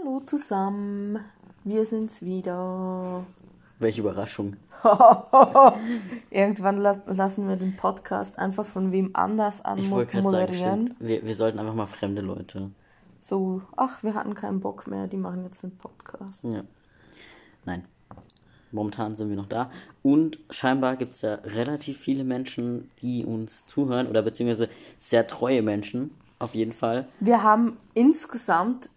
Hallo 0.00 0.20
zusammen, 0.20 1.18
wir 1.64 1.84
sind's 1.84 2.22
wieder. 2.22 3.24
Welche 3.78 4.00
Überraschung. 4.00 4.56
Irgendwann 6.30 6.76
las 6.76 7.00
lassen 7.06 7.48
wir 7.48 7.56
den 7.56 7.74
Podcast 7.74 8.38
einfach 8.38 8.64
von 8.64 8.92
wem 8.92 9.10
anders 9.14 9.64
anmoderieren. 9.64 10.94
Wir, 11.00 11.26
wir 11.26 11.34
sollten 11.34 11.58
einfach 11.58 11.74
mal 11.74 11.86
fremde 11.86 12.22
Leute. 12.22 12.70
So, 13.20 13.62
ach, 13.76 14.02
wir 14.04 14.14
hatten 14.14 14.34
keinen 14.34 14.60
Bock 14.60 14.86
mehr, 14.86 15.08
die 15.08 15.16
machen 15.16 15.42
jetzt 15.44 15.64
einen 15.64 15.76
Podcast. 15.76 16.44
Ja. 16.44 16.62
Nein. 17.64 17.84
Momentan 18.70 19.16
sind 19.16 19.30
wir 19.30 19.36
noch 19.36 19.48
da. 19.48 19.70
Und 20.02 20.38
scheinbar 20.50 20.96
gibt 20.96 21.14
es 21.14 21.22
ja 21.22 21.34
relativ 21.36 21.98
viele 21.98 22.22
Menschen, 22.22 22.90
die 23.02 23.24
uns 23.24 23.66
zuhören 23.66 24.06
oder 24.06 24.22
beziehungsweise 24.22 24.68
sehr 25.00 25.26
treue 25.26 25.62
Menschen, 25.62 26.12
auf 26.38 26.54
jeden 26.54 26.72
Fall. 26.72 27.08
Wir 27.18 27.42
haben 27.42 27.78
insgesamt 27.94 28.90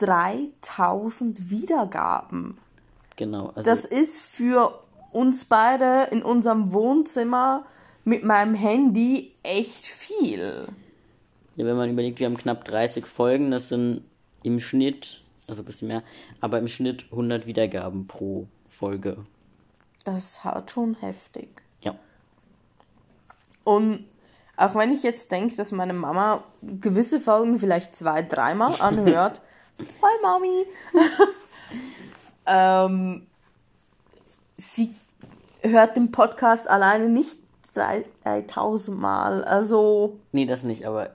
3000 0.00 1.50
Wiedergaben. 1.50 2.58
Genau. 3.16 3.52
Also 3.54 3.68
das 3.68 3.84
ist 3.84 4.20
für 4.20 4.78
uns 5.12 5.44
beide 5.44 6.08
in 6.10 6.22
unserem 6.22 6.72
Wohnzimmer 6.72 7.64
mit 8.04 8.24
meinem 8.24 8.54
Handy 8.54 9.32
echt 9.42 9.86
viel. 9.86 10.68
Ja, 11.56 11.66
wenn 11.66 11.76
man 11.76 11.90
überlegt, 11.90 12.20
wir 12.20 12.26
haben 12.26 12.36
knapp 12.36 12.64
30 12.64 13.06
Folgen, 13.06 13.50
das 13.50 13.68
sind 13.68 14.02
im 14.42 14.60
Schnitt, 14.60 15.22
also 15.48 15.62
ein 15.62 15.66
bisschen 15.66 15.88
mehr, 15.88 16.02
aber 16.40 16.58
im 16.58 16.68
Schnitt 16.68 17.06
100 17.10 17.46
Wiedergaben 17.46 18.06
pro 18.06 18.46
Folge. 18.68 19.16
Das 20.04 20.24
ist 20.24 20.44
halt 20.44 20.70
schon 20.70 20.94
heftig. 20.94 21.48
Ja. 21.82 21.96
Und 23.64 24.06
auch 24.56 24.74
wenn 24.74 24.92
ich 24.92 25.02
jetzt 25.02 25.30
denke, 25.32 25.56
dass 25.56 25.72
meine 25.72 25.92
Mama 25.92 26.44
gewisse 26.62 27.20
Folgen 27.20 27.58
vielleicht 27.58 27.94
zwei, 27.94 28.22
dreimal 28.22 28.74
anhört, 28.80 29.40
Hi 29.78 30.22
Mami. 30.22 30.66
ähm, 32.46 33.26
sie 34.56 34.92
hört 35.62 35.96
den 35.96 36.10
Podcast 36.10 36.68
alleine 36.68 37.08
nicht 37.08 37.38
3000 37.74 38.98
Mal. 38.98 39.44
Also. 39.44 40.18
Nee, 40.32 40.46
das 40.46 40.64
nicht, 40.64 40.86
aber 40.86 41.10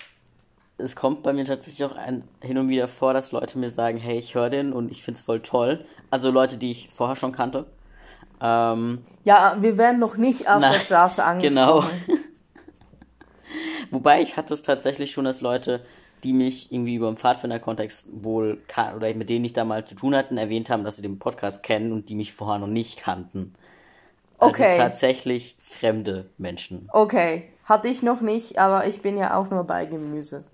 es 0.78 0.96
kommt 0.96 1.24
bei 1.24 1.34
mir 1.34 1.46
tatsächlich 1.46 1.84
auch 1.84 1.96
ein, 1.96 2.24
hin 2.42 2.58
und 2.58 2.70
wieder 2.70 2.88
vor, 2.88 3.14
dass 3.14 3.32
Leute 3.32 3.58
mir 3.58 3.70
sagen, 3.70 3.98
hey, 3.98 4.18
ich 4.18 4.36
höre 4.36 4.50
den 4.50 4.72
und 4.72 4.92
ich 4.92 5.04
finde 5.04 5.20
es 5.20 5.26
voll 5.26 5.42
toll. 5.42 5.86
Also 6.10 6.32
Leute, 6.32 6.58
die 6.58 6.72
ich 6.72 6.90
vorher 6.94 7.16
schon 7.16 7.32
kannte. 7.32 7.66
Ähm, 8.42 9.06
ja, 9.24 9.58
wir 9.60 9.78
werden 9.78 10.00
noch 10.00 10.16
nicht 10.16 10.50
auf 10.50 10.60
na, 10.62 10.72
der 10.72 10.80
Straße 10.80 11.24
angesprochen. 11.24 11.90
Genau. 12.08 12.20
Wobei 13.92 14.22
ich 14.22 14.38
hatte 14.38 14.54
es 14.54 14.62
tatsächlich 14.62 15.12
schon, 15.12 15.26
dass 15.26 15.42
Leute 15.42 15.82
die 16.24 16.34
mich 16.34 16.72
irgendwie 16.72 16.96
über 16.96 17.08
den 17.08 17.18
Pfadfinder-Kontext 17.18 18.08
wohl 18.12 18.62
kann, 18.68 18.96
oder 18.96 19.14
mit 19.14 19.30
denen 19.30 19.46
ich 19.46 19.54
da 19.54 19.66
mal 19.66 19.86
zu 19.86 19.96
tun 19.96 20.16
hatten, 20.16 20.38
erwähnt 20.38 20.70
haben, 20.70 20.84
dass 20.84 20.96
sie 20.96 21.02
den 21.02 21.20
Podcast 21.20 21.64
kennen 21.64 21.92
und 21.92 22.10
die 22.10 22.16
mich 22.16 22.34
vorher 22.34 22.60
noch 22.60 22.68
nicht 22.68 23.00
kannten. 23.02 23.54
Also 24.38 24.56
okay. 24.56 24.78
tatsächlich 24.78 25.58
fremde 25.62 26.30
Menschen. 26.38 26.90
Okay. 26.92 27.50
Hatte 27.66 27.88
ich 27.88 28.04
noch 28.04 28.22
nicht, 28.22 28.60
aber 28.60 28.88
ich 28.88 29.02
bin 29.02 29.18
ja 29.18 29.38
auch 29.38 29.50
nur 29.50 29.64
bei 29.64 29.86
Gemüse. 29.86 30.44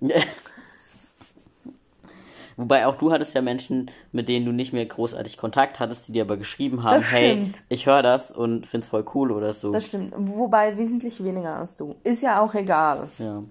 Wobei 2.56 2.86
auch 2.86 2.96
du 2.96 3.10
hattest 3.10 3.34
ja 3.34 3.40
Menschen, 3.40 3.90
mit 4.12 4.28
denen 4.28 4.44
du 4.44 4.52
nicht 4.52 4.74
mehr 4.74 4.84
großartig 4.84 5.38
Kontakt 5.38 5.80
hattest, 5.80 6.06
die 6.06 6.12
dir 6.12 6.24
aber 6.24 6.36
geschrieben 6.36 6.82
haben, 6.82 7.02
hey, 7.02 7.50
ich 7.70 7.86
höre 7.86 8.02
das 8.02 8.30
und 8.30 8.66
find's 8.66 8.86
voll 8.86 9.04
cool 9.14 9.32
oder 9.32 9.54
so. 9.54 9.72
Das 9.72 9.86
stimmt. 9.86 10.12
Wobei 10.14 10.76
wesentlich 10.76 11.24
weniger 11.24 11.56
als 11.56 11.78
du. 11.78 11.96
Ist 12.04 12.22
ja 12.22 12.42
auch 12.42 12.54
egal. 12.54 13.08
Ja. 13.18 13.42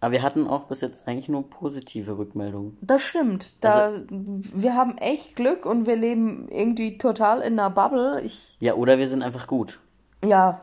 Aber 0.00 0.12
wir 0.12 0.22
hatten 0.22 0.46
auch 0.46 0.64
bis 0.64 0.80
jetzt 0.80 1.06
eigentlich 1.06 1.28
nur 1.28 1.48
positive 1.48 2.16
Rückmeldungen. 2.16 2.78
Das 2.80 3.02
stimmt. 3.02 3.54
Da, 3.60 3.86
also, 3.86 4.04
wir 4.08 4.74
haben 4.74 4.96
echt 4.96 5.36
Glück 5.36 5.66
und 5.66 5.86
wir 5.86 5.96
leben 5.96 6.48
irgendwie 6.50 6.96
total 6.96 7.40
in 7.40 7.58
einer 7.58 7.70
Bubble. 7.70 8.22
Ich, 8.24 8.56
ja, 8.60 8.74
oder 8.74 8.98
wir 8.98 9.06
sind 9.08 9.22
einfach 9.22 9.46
gut. 9.46 9.78
Ja. 10.24 10.62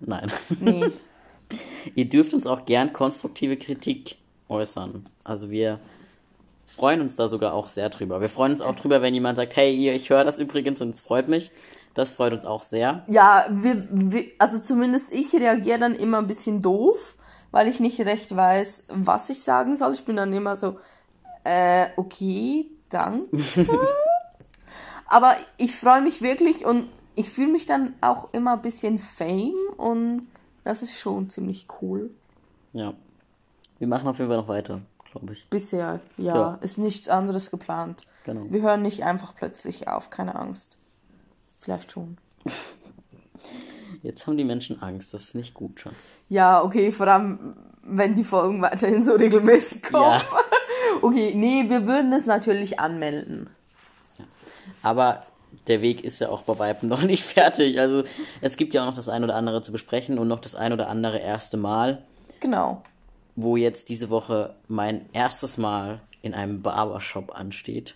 Nein. 0.00 0.30
Nee. 0.60 0.84
Ihr 1.94 2.08
dürft 2.08 2.32
uns 2.34 2.46
auch 2.46 2.64
gern 2.64 2.92
konstruktive 2.92 3.56
Kritik 3.56 4.16
äußern. 4.48 5.06
Also 5.24 5.50
wir 5.50 5.80
freuen 6.66 7.00
uns 7.00 7.16
da 7.16 7.28
sogar 7.28 7.54
auch 7.54 7.68
sehr 7.68 7.90
drüber. 7.90 8.20
Wir 8.20 8.28
freuen 8.28 8.52
uns 8.52 8.60
auch 8.60 8.74
drüber, 8.74 9.02
wenn 9.02 9.14
jemand 9.14 9.36
sagt, 9.36 9.56
hey, 9.56 9.74
ihr, 9.74 9.94
ich 9.94 10.10
höre 10.10 10.24
das 10.24 10.38
übrigens 10.38 10.80
und 10.80 10.90
es 10.90 11.00
freut 11.00 11.28
mich. 11.28 11.50
Das 11.94 12.12
freut 12.12 12.32
uns 12.32 12.44
auch 12.44 12.62
sehr. 12.62 13.02
Ja, 13.08 13.46
wir, 13.50 13.86
wir 13.90 14.24
also 14.38 14.58
zumindest 14.60 15.12
ich 15.12 15.34
reagiere 15.34 15.78
dann 15.78 15.94
immer 15.94 16.18
ein 16.18 16.26
bisschen 16.26 16.62
doof 16.62 17.16
weil 17.50 17.68
ich 17.68 17.80
nicht 17.80 18.00
recht 18.00 18.34
weiß, 18.34 18.84
was 18.88 19.30
ich 19.30 19.42
sagen 19.42 19.76
soll. 19.76 19.92
Ich 19.92 20.04
bin 20.04 20.16
dann 20.16 20.32
immer 20.32 20.56
so, 20.56 20.78
äh, 21.44 21.88
okay, 21.96 22.66
danke. 22.88 23.26
Aber 25.06 25.34
ich 25.56 25.74
freue 25.74 26.02
mich 26.02 26.20
wirklich 26.20 26.66
und 26.66 26.88
ich 27.14 27.30
fühle 27.30 27.52
mich 27.52 27.66
dann 27.66 27.94
auch 28.00 28.32
immer 28.32 28.54
ein 28.54 28.62
bisschen 28.62 28.98
Fame 28.98 29.54
und 29.76 30.28
das 30.64 30.82
ist 30.82 30.98
schon 30.98 31.28
ziemlich 31.28 31.66
cool. 31.80 32.10
Ja. 32.72 32.92
Wir 33.78 33.88
machen 33.88 34.08
auf 34.08 34.18
jeden 34.18 34.28
Fall 34.28 34.38
noch 34.38 34.48
weiter, 34.48 34.82
glaube 35.10 35.32
ich. 35.32 35.48
Bisher, 35.48 36.00
ja, 36.16 36.34
ja. 36.34 36.54
Ist 36.60 36.78
nichts 36.78 37.08
anderes 37.08 37.50
geplant. 37.50 38.06
Genau. 38.24 38.44
Wir 38.50 38.60
hören 38.60 38.82
nicht 38.82 39.04
einfach 39.04 39.34
plötzlich 39.34 39.88
auf, 39.88 40.10
keine 40.10 40.34
Angst. 40.34 40.76
Vielleicht 41.56 41.90
schon. 41.90 42.18
Jetzt 44.02 44.26
haben 44.26 44.36
die 44.36 44.44
Menschen 44.44 44.80
Angst, 44.82 45.12
das 45.14 45.22
ist 45.22 45.34
nicht 45.34 45.54
gut, 45.54 45.80
Schatz. 45.80 45.94
Ja, 46.28 46.62
okay, 46.62 46.92
vor 46.92 47.08
allem, 47.08 47.54
wenn 47.82 48.14
die 48.14 48.24
Folgen 48.24 48.62
weiterhin 48.62 49.02
so 49.02 49.14
regelmäßig 49.14 49.82
kommen. 49.82 50.20
Ja. 50.20 50.22
okay, 51.02 51.32
nee, 51.34 51.64
wir 51.68 51.86
würden 51.86 52.12
es 52.12 52.26
natürlich 52.26 52.78
anmelden. 52.78 53.50
Ja. 54.18 54.24
Aber 54.82 55.22
der 55.66 55.82
Weg 55.82 56.04
ist 56.04 56.20
ja 56.20 56.28
auch 56.28 56.42
bei 56.42 56.58
Weitem 56.58 56.88
noch 56.88 57.02
nicht 57.04 57.24
fertig. 57.24 57.78
Also 57.80 58.04
es 58.40 58.56
gibt 58.56 58.74
ja 58.74 58.82
auch 58.82 58.86
noch 58.86 58.94
das 58.94 59.08
ein 59.08 59.24
oder 59.24 59.34
andere 59.34 59.62
zu 59.62 59.72
besprechen 59.72 60.18
und 60.18 60.28
noch 60.28 60.40
das 60.40 60.54
ein 60.54 60.72
oder 60.72 60.88
andere 60.88 61.18
erste 61.18 61.56
Mal. 61.56 62.02
Genau. 62.40 62.82
Wo 63.36 63.56
jetzt 63.56 63.88
diese 63.88 64.10
Woche 64.10 64.54
mein 64.66 65.06
erstes 65.12 65.58
Mal 65.58 66.00
in 66.22 66.34
einem 66.34 66.62
Barbershop 66.62 67.34
ansteht. 67.34 67.94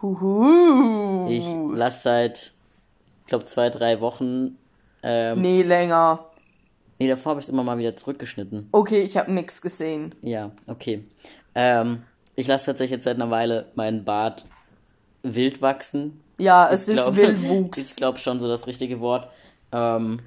Huhu. 0.00 1.28
Ich 1.28 1.46
lasse 1.76 2.02
seit, 2.02 2.52
ich 3.22 3.26
glaube, 3.26 3.44
zwei, 3.44 3.70
drei 3.70 4.00
Wochen 4.00 4.58
ähm, 5.04 5.42
nee, 5.42 5.62
länger. 5.62 6.24
Nee, 6.98 7.08
davor 7.08 7.30
habe 7.30 7.40
ich 7.40 7.46
es 7.46 7.50
immer 7.50 7.62
mal 7.62 7.76
wieder 7.78 7.94
zurückgeschnitten. 7.94 8.68
Okay, 8.72 9.02
ich 9.02 9.16
habe 9.16 9.30
nichts 9.32 9.60
gesehen. 9.60 10.14
Ja, 10.22 10.50
okay. 10.66 11.04
Ähm, 11.54 12.02
ich 12.34 12.46
lasse 12.46 12.66
tatsächlich 12.66 12.96
jetzt 12.96 13.04
seit 13.04 13.16
einer 13.16 13.30
Weile 13.30 13.66
meinen 13.74 14.04
Bart 14.04 14.44
wild 15.22 15.60
wachsen. 15.60 16.20
Ja, 16.38 16.70
es 16.70 16.88
ich 16.88 16.96
ist 16.96 17.02
glaub, 17.02 17.16
Wildwuchs. 17.16 17.78
Ich 17.90 17.96
glaube 17.96 18.18
schon 18.18 18.40
so 18.40 18.48
das 18.48 18.66
richtige 18.66 19.00
Wort. 19.00 19.28
Ähm, 19.72 20.20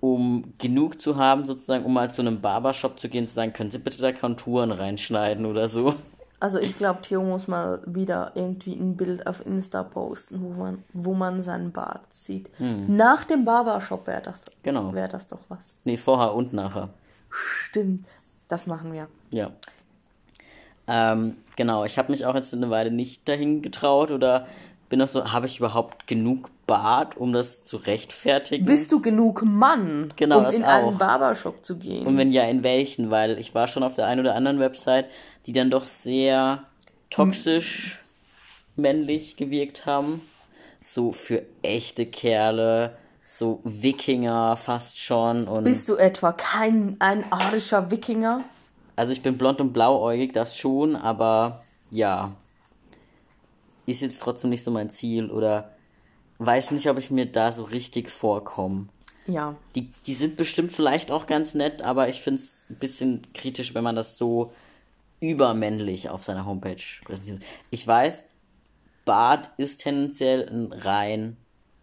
um 0.00 0.54
genug 0.58 1.00
zu 1.00 1.16
haben, 1.16 1.44
sozusagen, 1.44 1.84
um 1.84 1.92
mal 1.92 2.10
zu 2.10 2.22
einem 2.22 2.40
Barbershop 2.40 2.98
zu 2.98 3.08
gehen, 3.08 3.26
zu 3.26 3.34
sagen, 3.34 3.52
können 3.52 3.70
Sie 3.70 3.78
bitte 3.78 4.00
da 4.00 4.12
Konturen 4.12 4.70
reinschneiden 4.70 5.44
oder 5.44 5.68
so. 5.68 5.94
Also 6.40 6.58
ich 6.58 6.74
glaube, 6.74 7.02
Theo 7.02 7.22
muss 7.22 7.48
mal 7.48 7.82
wieder 7.84 8.32
irgendwie 8.34 8.72
ein 8.72 8.96
Bild 8.96 9.26
auf 9.26 9.44
Insta 9.44 9.82
posten, 9.82 10.40
wo 10.42 10.58
man, 10.58 10.82
wo 10.94 11.12
man 11.12 11.42
seinen 11.42 11.70
Bart 11.70 12.10
sieht. 12.10 12.50
Hm. 12.56 12.96
Nach 12.96 13.24
dem 13.24 13.44
Barbershop 13.44 14.06
wäre 14.06 14.22
das, 14.22 14.40
genau. 14.62 14.94
wär 14.94 15.06
das 15.06 15.28
doch 15.28 15.40
was. 15.48 15.78
Nee, 15.84 15.98
vorher 15.98 16.34
und 16.34 16.54
nachher. 16.54 16.88
Stimmt, 17.28 18.06
das 18.48 18.66
machen 18.66 18.94
wir. 18.94 19.08
Ja. 19.30 19.50
Ähm, 20.88 21.36
genau, 21.56 21.84
ich 21.84 21.98
habe 21.98 22.10
mich 22.10 22.24
auch 22.24 22.34
jetzt 22.34 22.54
eine 22.54 22.70
Weile 22.70 22.90
nicht 22.90 23.28
dahin 23.28 23.60
getraut 23.60 24.10
oder 24.10 24.46
bin 24.88 24.98
noch 24.98 25.08
so, 25.08 25.32
habe 25.32 25.46
ich 25.46 25.58
überhaupt 25.58 26.08
genug 26.08 26.50
Bart, 26.66 27.16
um 27.16 27.32
das 27.32 27.62
zu 27.62 27.76
rechtfertigen? 27.76 28.64
Bist 28.64 28.90
du 28.90 29.00
genug 29.00 29.44
Mann, 29.44 30.12
genau, 30.16 30.40
um 30.40 30.46
in 30.46 30.64
auch. 30.64 30.68
einen 30.68 30.98
Barbershop 30.98 31.64
zu 31.64 31.78
gehen? 31.78 32.06
Und 32.06 32.16
wenn 32.16 32.32
ja, 32.32 32.42
in 32.44 32.64
welchen? 32.64 33.10
Weil 33.10 33.38
ich 33.38 33.54
war 33.54 33.68
schon 33.68 33.84
auf 33.84 33.94
der 33.94 34.06
einen 34.06 34.20
oder 34.20 34.34
anderen 34.34 34.58
Website, 34.58 35.06
die 35.46 35.52
dann 35.52 35.70
doch 35.70 35.86
sehr 35.86 36.64
toxisch 37.10 38.00
männlich 38.76 39.36
gewirkt 39.36 39.86
haben. 39.86 40.22
So 40.82 41.12
für 41.12 41.44
echte 41.62 42.06
Kerle, 42.06 42.96
so 43.24 43.60
Wikinger 43.64 44.56
fast 44.56 44.98
schon. 44.98 45.46
Und 45.46 45.64
Bist 45.64 45.88
du 45.88 45.96
etwa 45.96 46.32
kein 46.32 46.96
ein 46.98 47.30
arischer 47.30 47.90
Wikinger? 47.90 48.44
Also 48.96 49.12
ich 49.12 49.22
bin 49.22 49.38
blond 49.38 49.60
und 49.60 49.72
blauäugig, 49.72 50.32
das 50.32 50.56
schon, 50.56 50.96
aber 50.96 51.62
ja, 51.90 52.32
ist 53.86 54.02
jetzt 54.02 54.20
trotzdem 54.20 54.50
nicht 54.50 54.62
so 54.62 54.70
mein 54.70 54.90
Ziel 54.90 55.30
oder 55.30 55.70
weiß 56.38 56.70
nicht, 56.72 56.88
ob 56.88 56.98
ich 56.98 57.10
mir 57.10 57.26
da 57.26 57.52
so 57.52 57.64
richtig 57.64 58.10
vorkomme. 58.10 58.88
Ja. 59.26 59.54
Die, 59.74 59.90
die 60.06 60.14
sind 60.14 60.36
bestimmt 60.36 60.72
vielleicht 60.72 61.10
auch 61.10 61.26
ganz 61.26 61.54
nett, 61.54 61.82
aber 61.82 62.08
ich 62.08 62.20
finde 62.20 62.42
es 62.42 62.66
ein 62.68 62.76
bisschen 62.76 63.22
kritisch, 63.34 63.74
wenn 63.74 63.84
man 63.84 63.96
das 63.96 64.18
so 64.18 64.52
übermännlich 65.20 66.08
auf 66.08 66.22
seiner 66.22 66.46
Homepage 66.46 66.76
präsentiert. 67.04 67.42
Ich 67.70 67.86
weiß, 67.86 68.24
Bart 69.04 69.50
ist 69.56 69.80
tendenziell 69.82 70.48
ein 70.48 70.72
rein 70.72 71.36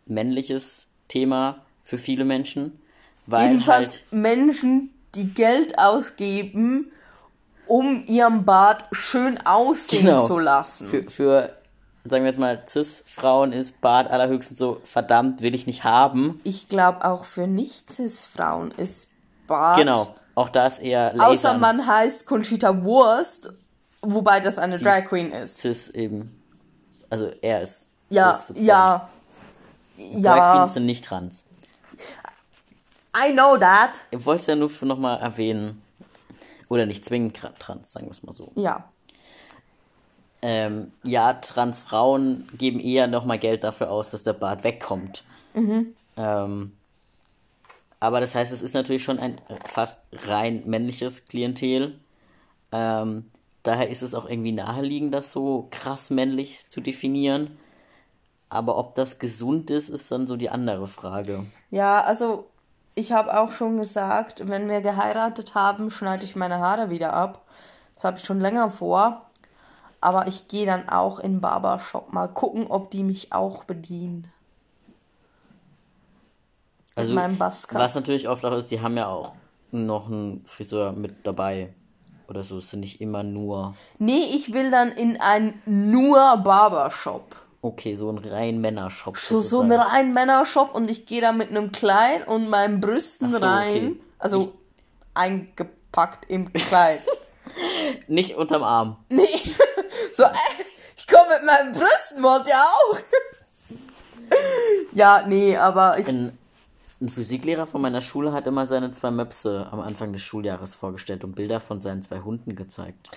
männliches 0.06 0.88
Thema 1.08 1.66
für 1.84 1.98
viele 1.98 2.26
Menschen. 2.26 2.80
Weil 3.26 3.50
Jedenfalls 3.50 3.94
halt 3.94 4.12
Menschen, 4.12 4.92
die 5.16 5.34
Geld 5.34 5.78
ausgeben, 5.80 6.92
um 7.66 8.04
ihren 8.08 8.46
Bart 8.46 8.86
schön 8.92 9.38
aussehen 9.46 10.06
Genau. 10.06 10.26
zu 10.26 10.40
lassen. 10.40 10.88
Für, 10.88 11.10
für, 11.10 11.58
sagen 12.06 12.24
wir 12.24 12.32
jetzt 12.32 12.40
mal, 12.40 12.64
Cis-Frauen 12.68 13.52
ist 13.52 13.82
Bart 13.82 14.10
allerhöchstens 14.10 14.58
so, 14.58 14.82
verdammt, 14.86 15.42
will 15.42 15.54
ich 15.54 15.68
nicht 15.68 15.84
haben. 15.84 16.40
Ich 16.46 16.70
glaube 16.70 17.04
auch 17.04 17.26
für 17.26 17.48
Nicht-Cis-Frauen 17.48 18.72
ist 18.72 19.10
Bart. 19.48 19.78
Genau. 19.78 20.08
Auch 20.36 20.50
da 20.50 20.68
ist 20.68 20.80
eher 20.80 21.14
Außer 21.16 21.28
Lasern. 21.30 21.60
man 21.60 21.88
heißt 21.88 22.26
Conchita 22.28 22.84
Wurst, 22.84 23.52
wobei 24.02 24.40
das 24.40 24.60
eine 24.60 24.78
Drag 24.78 25.06
Queen 25.08 25.32
ist. 25.32 25.58
Cis 25.58 25.90
eben. 25.90 26.40
Also 27.10 27.32
er 27.42 27.62
ist. 27.62 27.90
Ja, 28.10 28.34
Cis 28.36 28.48
sozusagen. 28.48 28.68
ja. 28.68 29.10
Drag 29.98 30.38
Ja, 30.38 30.56
Queens 30.58 30.74
sind 30.76 30.86
nicht 30.86 31.06
trans. 31.06 31.44
I 33.18 33.32
know 33.34 33.58
that. 33.58 34.02
Ich 34.12 34.24
wollte 34.26 34.42
es 34.42 34.48
ja 34.48 34.56
nur 34.56 34.70
nochmal 34.82 35.20
erwähnen. 35.20 35.82
Oder 36.70 36.86
nicht 36.86 37.04
zwingend 37.06 37.40
trans, 37.60 37.92
sagen 37.94 38.06
wir 38.08 38.12
es 38.12 38.22
mal 38.24 38.32
so. 38.34 38.52
Ja. 38.56 38.84
Ähm, 40.44 40.92
ja, 41.04 41.34
Transfrauen 41.34 42.48
geben 42.54 42.80
eher 42.80 43.08
nochmal 43.08 43.40
Geld 43.40 43.64
dafür 43.64 43.90
aus, 43.90 44.12
dass 44.12 44.22
der 44.22 44.34
Bart 44.34 44.64
wegkommt. 44.64 45.24
Ähm, 45.56 46.77
aber 48.00 48.20
das 48.20 48.36
heißt, 48.36 48.52
es 48.52 48.62
ist 48.62 48.74
natürlich 48.74 49.04
schon 49.04 49.20
ein 49.20 49.42
fast 49.66 50.02
rein 50.28 50.64
männliches 50.66 51.26
Klientel. 51.26 52.00
Ähm, 52.72 53.32
daher 53.64 53.90
ist 53.90 54.04
es 54.04 54.14
auch 54.14 54.28
irgendwie 54.30 54.52
naheliegend, 54.52 55.14
das 55.14 55.32
so 55.32 55.68
krass 55.72 56.10
männlich 56.10 56.70
zu 56.70 56.82
definieren. 56.82 57.58
Aber 58.50 58.78
ob 58.78 58.96
das 58.96 59.20
gesund 59.20 59.72
ist, 59.72 59.90
ist 59.90 60.12
dann 60.12 60.28
so 60.28 60.38
die 60.38 60.50
andere 60.50 60.88
Frage. 60.88 61.46
Ja, 61.70 62.02
also 62.02 62.46
ich 62.96 63.12
habe 63.12 63.40
auch 63.40 63.52
schon 63.52 63.78
gesagt, 63.78 64.48
wenn 64.48 64.70
wir 64.70 64.82
geheiratet 64.82 65.56
haben, 65.56 65.90
schneide 65.90 66.24
ich 66.24 66.36
meine 66.36 66.60
Haare 66.60 66.90
wieder 66.90 67.14
ab. 67.14 67.46
Das 67.94 68.06
habe 68.06 68.18
ich 68.18 68.24
schon 68.24 68.40
länger 68.40 68.72
vor. 68.72 69.24
Aber 70.00 70.28
ich 70.28 70.48
gehe 70.48 70.66
dann 70.66 70.88
auch 70.88 71.20
in 71.20 71.42
Barbershop 71.42 72.14
mal 72.14 72.28
gucken, 72.28 72.68
ob 72.68 72.92
die 72.92 73.04
mich 73.04 73.34
auch 73.34 73.64
bedienen. 73.64 74.32
Also, 76.98 77.14
meinem 77.14 77.38
Buzzcut. 77.38 77.80
was 77.80 77.96
natürlich 77.96 78.28
oft 78.28 78.44
auch 78.46 78.54
ist, 78.54 78.72
die 78.72 78.82
haben 78.82 78.98
ja 78.98 79.08
auch 79.08 79.34
noch 79.72 80.08
einen 80.08 80.44
Friseur 80.46 80.92
mit 80.94 81.26
dabei. 81.26 81.74
Oder 82.30 82.44
so, 82.44 82.58
es 82.58 82.70
sind 82.72 82.82
nicht 82.82 83.00
immer 83.00 83.24
nur. 83.24 83.76
Nee, 84.00 84.20
ich 84.36 84.52
will 84.54 84.70
dann 84.70 84.92
in 84.92 85.20
einen 85.22 85.62
nur 85.66 86.18
Barbershop. 86.38 87.36
Okay, 87.62 87.96
so 87.96 88.10
ein 88.10 88.18
rein 88.18 88.60
Männershop. 88.60 89.18
So, 89.18 89.40
so 89.42 89.62
ein 89.62 89.72
rein 89.72 90.14
Männershop 90.14 90.76
und 90.76 90.90
ich 90.92 91.06
gehe 91.06 91.22
da 91.22 91.32
mit 91.32 91.50
einem 91.50 91.72
Kleid 91.72 92.28
und 92.28 92.50
meinen 92.50 92.82
Brüsten 92.82 93.34
so, 93.34 93.46
rein. 93.46 93.70
okay. 93.76 94.00
Also 94.20 94.42
Ich- 94.42 94.50
eingepackt 95.14 96.30
im 96.30 96.52
Kleid. 96.54 97.00
Nicht 98.08 98.36
unterm 98.36 98.64
Arm. 98.64 98.98
nee. 99.10 99.24
So, 100.14 100.24
äh, 100.24 100.30
ich 100.98 101.08
komme 101.08 101.26
mit 101.38 101.46
meinen 101.46 101.72
Brüsten, 101.74 102.24
wollt 102.24 102.48
ihr 102.48 102.56
auch? 102.56 102.98
ja, 104.94 105.24
nee, 105.28 105.56
aber 105.56 105.98
ich. 106.00 106.08
Ein, 106.08 106.38
ein 107.00 107.10
Physiklehrer 107.10 107.68
von 107.68 107.82
meiner 107.82 108.02
Schule 108.02 108.32
hat 108.34 108.48
immer 108.48 108.66
seine 108.66 108.92
zwei 108.92 109.12
Möpse 109.12 109.68
am 109.72 109.80
Anfang 109.82 110.14
des 110.14 110.22
Schuljahres 110.24 110.74
vorgestellt 110.76 111.24
und 111.24 111.36
Bilder 111.36 111.60
von 111.60 111.80
seinen 111.82 112.02
zwei 112.02 112.20
Hunden 112.22 112.56
gezeigt. 112.56 113.10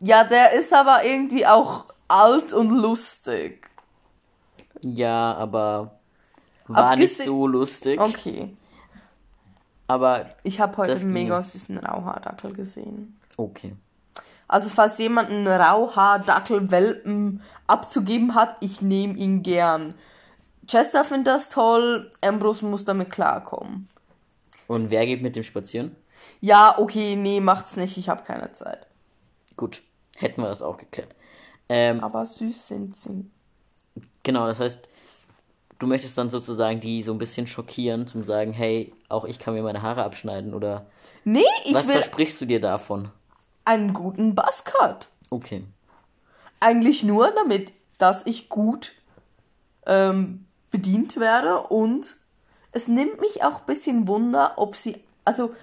Ja, 0.00 0.24
der 0.24 0.52
ist 0.52 0.72
aber 0.72 1.04
irgendwie 1.04 1.46
auch 1.46 1.86
alt 2.08 2.52
und 2.52 2.68
lustig. 2.70 3.68
Ja, 4.82 5.34
aber 5.34 5.98
war 6.68 6.94
nicht 6.96 7.12
Abgese- 7.20 7.24
so 7.24 7.46
lustig. 7.46 8.00
Okay. 8.00 8.56
Aber 9.86 10.26
Ich 10.42 10.60
habe 10.60 10.76
heute 10.78 10.92
einen 10.94 11.12
mega 11.12 11.42
süßen 11.42 11.76
Rauhaardackel 11.78 12.52
gesehen. 12.52 13.18
okay. 13.36 13.74
Also 14.46 14.68
falls 14.68 14.98
jemand 14.98 15.30
einen 15.30 15.48
Rauhaardackel-Welpen 15.48 17.40
abzugeben 17.66 18.34
hat, 18.34 18.56
ich 18.60 18.82
nehme 18.82 19.14
ihn 19.14 19.42
gern. 19.42 19.94
Chester 20.66 21.04
findet 21.04 21.26
das 21.28 21.48
toll, 21.50 22.10
Ambrose 22.22 22.64
muss 22.64 22.84
damit 22.84 23.10
klarkommen. 23.10 23.88
Und 24.66 24.90
wer 24.90 25.04
geht 25.06 25.22
mit 25.22 25.36
dem 25.36 25.42
spazieren? 25.42 25.96
Ja, 26.40 26.78
okay, 26.78 27.16
nee, 27.16 27.40
macht's 27.40 27.76
nicht, 27.76 27.96
ich 27.98 28.08
habe 28.08 28.24
keine 28.24 28.52
Zeit. 28.52 28.86
Gut, 29.56 29.82
hätten 30.16 30.40
wir 30.42 30.48
das 30.48 30.62
auch 30.62 30.76
geklärt. 30.78 31.14
Ähm, 31.68 32.02
Aber 32.02 32.24
süß 32.24 32.68
sind 32.68 32.96
sie. 32.96 33.30
genau, 34.22 34.46
das 34.46 34.60
heißt, 34.60 34.88
du 35.78 35.86
möchtest 35.86 36.16
dann 36.18 36.30
sozusagen 36.30 36.80
die 36.80 37.02
so 37.02 37.12
ein 37.12 37.18
bisschen 37.18 37.46
schockieren, 37.46 38.06
zum 38.06 38.24
sagen, 38.24 38.52
hey, 38.52 38.92
auch 39.08 39.24
ich 39.24 39.38
kann 39.38 39.54
mir 39.54 39.62
meine 39.62 39.82
Haare 39.82 40.02
abschneiden 40.04 40.54
oder 40.54 40.86
Nee, 41.24 41.42
ich 41.64 41.74
was 41.74 41.86
will 41.86 41.94
versprichst 41.94 42.40
du 42.40 42.46
dir 42.46 42.60
davon? 42.60 43.10
einen 43.66 43.94
guten 43.94 44.34
Buzzcut. 44.34 45.08
Okay. 45.30 45.64
Eigentlich 46.60 47.02
nur 47.02 47.30
damit, 47.30 47.72
dass 47.96 48.26
ich 48.26 48.50
gut 48.50 48.92
ähm, 49.86 50.43
bedient 50.74 51.20
werde 51.20 51.60
und 51.60 52.16
es 52.72 52.88
nimmt 52.88 53.20
mich 53.20 53.44
auch 53.44 53.60
ein 53.60 53.66
bisschen 53.66 54.08
Wunder, 54.08 54.54
ob 54.56 54.74
sie, 54.74 55.04
also 55.24 55.54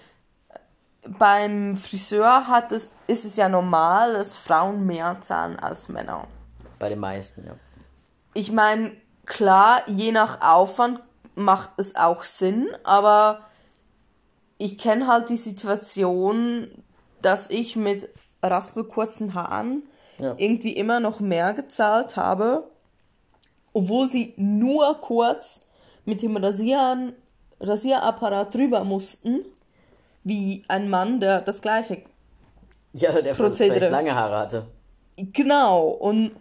beim 1.05 1.75
Friseur 1.75 2.47
hat 2.47 2.71
es, 2.71 2.87
ist 3.07 3.25
es 3.25 3.35
ja 3.35 3.49
normal, 3.49 4.13
dass 4.13 4.37
Frauen 4.37 4.85
mehr 4.85 5.17
zahlen 5.19 5.59
als 5.59 5.89
Männer. 5.89 6.27
Bei 6.79 6.87
den 6.87 6.99
meisten, 6.99 7.45
ja. 7.45 7.55
Ich 8.33 8.53
meine, 8.53 8.93
klar, 9.25 9.81
je 9.87 10.13
nach 10.13 10.39
Aufwand 10.41 11.01
macht 11.35 11.71
es 11.75 11.97
auch 11.97 12.23
Sinn, 12.23 12.69
aber 12.85 13.41
ich 14.57 14.77
kenne 14.77 15.07
halt 15.07 15.27
die 15.27 15.35
Situation, 15.35 16.69
dass 17.21 17.49
ich 17.49 17.75
mit 17.75 18.07
raspelkurzen 18.41 19.33
Haaren 19.33 19.83
Ja. 20.19 20.35
irgendwie 20.37 20.71
immer 20.77 21.01
noch 21.01 21.19
mehr 21.19 21.53
gezahlt 21.53 22.15
habe, 22.15 22.70
obwohl 23.73 24.07
sie 24.07 24.33
nur 24.37 24.95
kurz 25.01 25.61
mit 26.05 26.21
dem 26.21 26.37
Rasieren, 26.37 27.13
Rasierapparat 27.59 28.53
drüber 28.55 28.83
mussten, 28.83 29.45
wie 30.23 30.63
ein 30.67 30.89
Mann, 30.89 31.19
der 31.19 31.41
das 31.41 31.61
gleiche 31.61 32.01
Ja, 32.93 33.21
der 33.21 33.33
Prozedere. 33.33 33.89
lange 33.89 34.15
Haare 34.15 34.37
hatte. 34.37 34.67
Genau, 35.17 35.87
und 35.87 36.31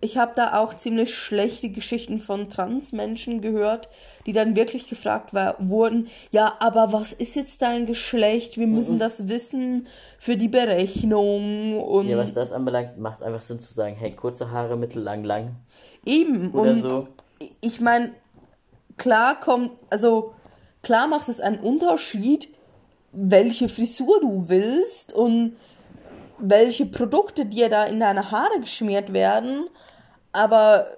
ich 0.00 0.18
habe 0.18 0.32
da 0.36 0.58
auch 0.60 0.74
ziemlich 0.74 1.14
schlechte 1.14 1.70
Geschichten 1.70 2.20
von 2.20 2.48
Transmenschen 2.48 3.40
gehört, 3.40 3.88
die 4.26 4.32
dann 4.32 4.56
wirklich 4.56 4.88
gefragt 4.88 5.34
war, 5.34 5.56
wurden, 5.58 6.08
ja, 6.30 6.54
aber 6.60 6.92
was 6.92 7.12
ist 7.12 7.36
jetzt 7.36 7.62
dein 7.62 7.86
Geschlecht? 7.86 8.56
Wir 8.58 8.66
Mhm. 8.66 8.74
müssen 8.74 8.98
das 8.98 9.28
wissen 9.28 9.86
für 10.18 10.36
die 10.36 10.48
Berechnung 10.48 11.80
und 11.82 12.08
Ja, 12.08 12.16
was 12.16 12.32
das 12.32 12.52
anbelangt, 12.52 12.98
macht 12.98 13.16
es 13.20 13.22
einfach 13.22 13.42
Sinn 13.42 13.60
zu 13.60 13.72
sagen, 13.74 13.96
hey, 13.96 14.12
kurze 14.12 14.50
Haare, 14.50 14.76
mittellang, 14.76 15.24
lang 15.24 15.56
eben. 16.04 16.50
oder 16.52 16.70
und 16.70 16.76
so. 16.76 17.08
ich 17.60 17.80
meine, 17.80 18.12
klar 18.96 19.38
kommt, 19.40 19.72
also 19.90 20.34
klar 20.82 21.06
macht 21.08 21.28
es 21.28 21.40
einen 21.40 21.58
Unterschied, 21.58 22.48
welche 23.12 23.68
Frisur 23.68 24.20
du 24.20 24.48
willst 24.48 25.12
und 25.12 25.56
welche 26.38 26.84
Produkte 26.86 27.46
dir 27.46 27.68
da 27.68 27.84
in 27.84 28.00
deine 28.00 28.30
Haare 28.32 28.60
geschmiert 28.60 29.12
werden, 29.12 29.66
aber 30.32 30.88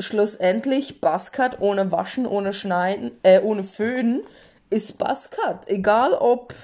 schlussendlich 0.00 1.00
Buzzcut 1.00 1.60
ohne 1.60 1.90
Waschen, 1.92 2.26
ohne 2.26 2.52
Schneiden, 2.52 3.12
äh, 3.22 3.40
ohne 3.40 3.64
Föhnen 3.64 4.22
ist 4.70 4.98
Buzzcut. 4.98 5.66
Egal 5.68 6.14
ob 6.14 6.54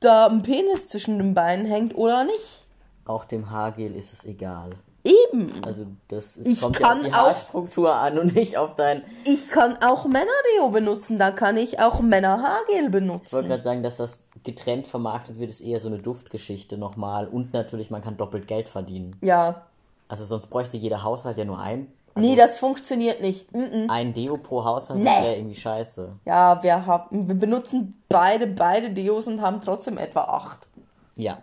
da 0.00 0.26
ein 0.26 0.42
Penis 0.42 0.88
zwischen 0.88 1.18
den 1.18 1.34
Beinen 1.34 1.66
hängt 1.66 1.94
oder 1.96 2.24
nicht. 2.24 2.66
Auch 3.06 3.24
dem 3.24 3.50
Haargel 3.50 3.94
ist 3.96 4.12
es 4.12 4.24
egal. 4.24 4.70
Eben. 5.02 5.50
Also 5.66 5.86
das 6.08 6.36
ist, 6.36 6.46
Ich 6.46 6.60
kommt 6.60 6.78
ja 6.78 6.86
auf 6.86 6.92
kann 6.92 7.04
die 7.04 7.10
auch- 7.12 7.16
Haarstruktur 7.16 7.94
an 7.94 8.18
und 8.18 8.34
nicht 8.34 8.58
auf 8.58 8.74
dein... 8.74 9.02
Ich 9.24 9.48
kann 9.48 9.76
auch 9.82 10.04
Männerdeo 10.04 10.68
benutzen, 10.70 11.18
da 11.18 11.30
kann 11.30 11.56
ich 11.56 11.80
auch 11.80 12.00
Männerhaargel 12.00 12.74
Ich 12.74 12.80
wollte 12.82 12.90
benutzen. 12.90 13.48
gerade 13.48 13.62
sagen, 13.64 13.82
dass 13.82 13.96
das 13.96 14.18
getrennt 14.44 14.86
vermarktet 14.86 15.38
wird, 15.38 15.50
ist 15.50 15.62
eher 15.62 15.80
so 15.80 15.88
eine 15.88 15.98
Duftgeschichte 15.98 16.76
nochmal. 16.76 17.26
Und 17.28 17.54
natürlich, 17.54 17.90
man 17.90 18.02
kann 18.02 18.18
doppelt 18.18 18.46
Geld 18.46 18.68
verdienen. 18.68 19.16
Ja. 19.22 19.62
Also 20.08 20.24
sonst 20.24 20.48
bräuchte 20.48 20.76
jeder 20.76 21.02
Haushalt 21.02 21.38
ja 21.38 21.44
nur 21.46 21.58
ein. 21.60 21.86
Nee, 22.16 22.36
das 22.36 22.58
funktioniert 22.58 23.20
nicht. 23.20 23.52
Mm-mm. 23.52 23.88
Ein 23.88 24.12
Deo 24.14 24.36
pro 24.36 24.64
Haushalt, 24.64 24.98
Nee. 25.00 25.06
wäre 25.06 25.36
irgendwie 25.36 25.54
scheiße. 25.54 26.12
Ja, 26.26 26.62
wir 26.62 26.86
haben, 26.86 27.28
wir 27.28 27.34
benutzen 27.36 28.02
beide, 28.08 28.46
beide 28.46 28.90
Deos 28.90 29.26
und 29.28 29.40
haben 29.40 29.60
trotzdem 29.60 29.96
etwa 29.96 30.24
acht. 30.24 30.68
Ja. 31.16 31.40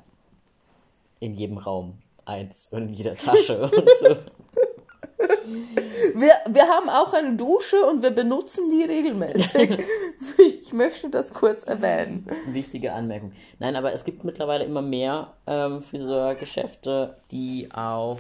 In 1.20 1.34
jedem 1.34 1.58
Raum. 1.58 2.00
Eins 2.26 2.68
und 2.72 2.90
in 2.90 2.94
jeder 2.94 3.16
Tasche 3.16 3.62
und 3.64 3.90
so. 4.02 4.16
Wir, 6.14 6.34
wir 6.50 6.64
haben 6.68 6.90
auch 6.90 7.14
eine 7.14 7.36
Dusche 7.36 7.82
und 7.86 8.04
wir 8.04 8.12
benutzen 8.12 8.70
die 8.70 8.84
regelmäßig. 8.84 9.78
ich 10.62 10.74
möchte 10.74 11.10
das 11.10 11.34
kurz 11.34 11.64
erwähnen. 11.64 12.28
Wichtige 12.48 12.94
Anmerkung. 12.94 13.32
Nein, 13.60 13.76
aber 13.76 13.94
es 13.94 14.04
gibt 14.04 14.24
mittlerweile 14.24 14.66
immer 14.66 14.82
mehr 14.82 15.34
ähm, 15.48 15.82
Friseurgeschäfte, 15.82 17.18
die 17.32 17.70
auch 17.74 18.18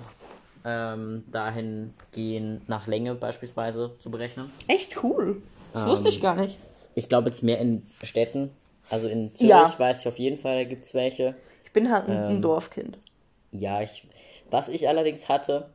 ähm, 0.65 1.23
dahin 1.31 1.93
gehen, 2.11 2.61
nach 2.67 2.87
Länge 2.87 3.15
beispielsweise 3.15 3.91
zu 3.99 4.09
berechnen. 4.11 4.51
Echt 4.67 5.03
cool. 5.03 5.41
Das 5.73 5.85
wusste 5.87 6.09
ich 6.09 6.21
gar 6.21 6.35
nicht. 6.35 6.57
Ich 6.95 7.09
glaube 7.09 7.29
jetzt 7.29 7.43
mehr 7.43 7.59
in 7.59 7.83
Städten. 8.01 8.51
Also 8.89 9.07
in 9.07 9.35
Zürich 9.35 9.49
Ja. 9.49 9.73
weiß 9.77 10.01
ich 10.01 10.07
auf 10.07 10.17
jeden 10.17 10.37
Fall, 10.39 10.63
da 10.63 10.63
gibt 10.69 10.85
es 10.85 10.93
welche. 10.93 11.35
Ich 11.63 11.71
bin 11.71 11.91
halt 11.91 12.07
ein, 12.07 12.11
Ähm. 12.17 12.37
ein 12.37 12.41
Dorfkind. 12.41 12.97
Ja, 13.51 13.81
ich, 13.81 14.07
was 14.49 14.69
ich 14.69 14.87
allerdings 14.87 15.29
hatte, 15.29 15.69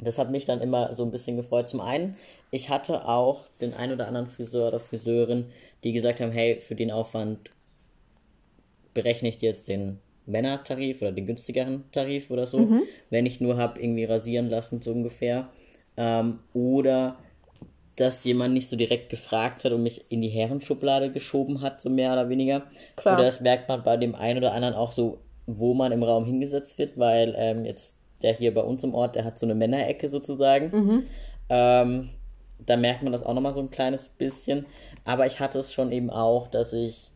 das 0.00 0.18
hat 0.18 0.30
mich 0.30 0.44
dann 0.46 0.60
immer 0.60 0.94
so 0.94 1.04
ein 1.04 1.10
bisschen 1.10 1.36
gefreut. 1.36 1.68
Zum 1.68 1.80
einen, 1.80 2.16
ich 2.50 2.68
hatte 2.68 3.06
auch 3.06 3.44
den 3.60 3.74
ein 3.74 3.92
oder 3.92 4.08
anderen 4.08 4.26
Friseur 4.26 4.68
oder 4.68 4.80
Friseurin, 4.80 5.50
die 5.84 5.92
gesagt 5.92 6.20
haben, 6.20 6.32
hey, 6.32 6.60
für 6.60 6.74
den 6.74 6.90
Aufwand 6.90 7.50
berechne 8.94 9.28
ich 9.28 9.38
dir 9.38 9.50
jetzt 9.50 9.68
den 9.68 9.98
Männertarif 10.30 11.02
oder 11.02 11.12
den 11.12 11.26
günstigeren 11.26 11.84
Tarif 11.92 12.30
oder 12.30 12.46
so, 12.46 12.82
wenn 13.10 13.26
ich 13.26 13.40
nur 13.40 13.56
habe 13.56 13.80
irgendwie 13.80 14.04
rasieren 14.04 14.48
lassen, 14.48 14.80
so 14.80 14.92
ungefähr. 14.92 15.48
Ähm, 15.96 16.40
oder 16.52 17.16
dass 17.96 18.24
jemand 18.24 18.54
nicht 18.54 18.68
so 18.68 18.76
direkt 18.76 19.10
gefragt 19.10 19.64
hat 19.64 19.72
und 19.72 19.82
mich 19.82 20.10
in 20.10 20.22
die 20.22 20.28
Herrenschublade 20.28 21.10
geschoben 21.10 21.60
hat, 21.60 21.82
so 21.82 21.90
mehr 21.90 22.12
oder 22.12 22.28
weniger. 22.28 22.62
Klar. 22.96 23.16
Oder 23.16 23.26
das 23.26 23.40
merkt 23.40 23.68
man 23.68 23.82
bei 23.82 23.96
dem 23.96 24.14
einen 24.14 24.38
oder 24.38 24.52
anderen 24.52 24.74
auch 24.74 24.92
so, 24.92 25.18
wo 25.46 25.74
man 25.74 25.92
im 25.92 26.02
Raum 26.02 26.24
hingesetzt 26.24 26.78
wird, 26.78 26.98
weil 26.98 27.34
ähm, 27.36 27.64
jetzt 27.64 27.96
der 28.22 28.34
hier 28.34 28.54
bei 28.54 28.62
uns 28.62 28.84
im 28.84 28.94
Ort, 28.94 29.16
der 29.16 29.24
hat 29.24 29.38
so 29.38 29.46
eine 29.46 29.54
Männerecke 29.54 30.08
sozusagen. 30.08 30.70
Ähm, 31.48 32.10
da 32.66 32.76
merkt 32.76 33.02
man 33.02 33.12
das 33.12 33.22
auch 33.22 33.34
nochmal 33.34 33.54
so 33.54 33.60
ein 33.60 33.70
kleines 33.70 34.08
bisschen. 34.08 34.66
Aber 35.04 35.26
ich 35.26 35.40
hatte 35.40 35.58
es 35.58 35.72
schon 35.72 35.92
eben 35.92 36.10
auch, 36.10 36.48
dass 36.48 36.72
ich 36.72 37.10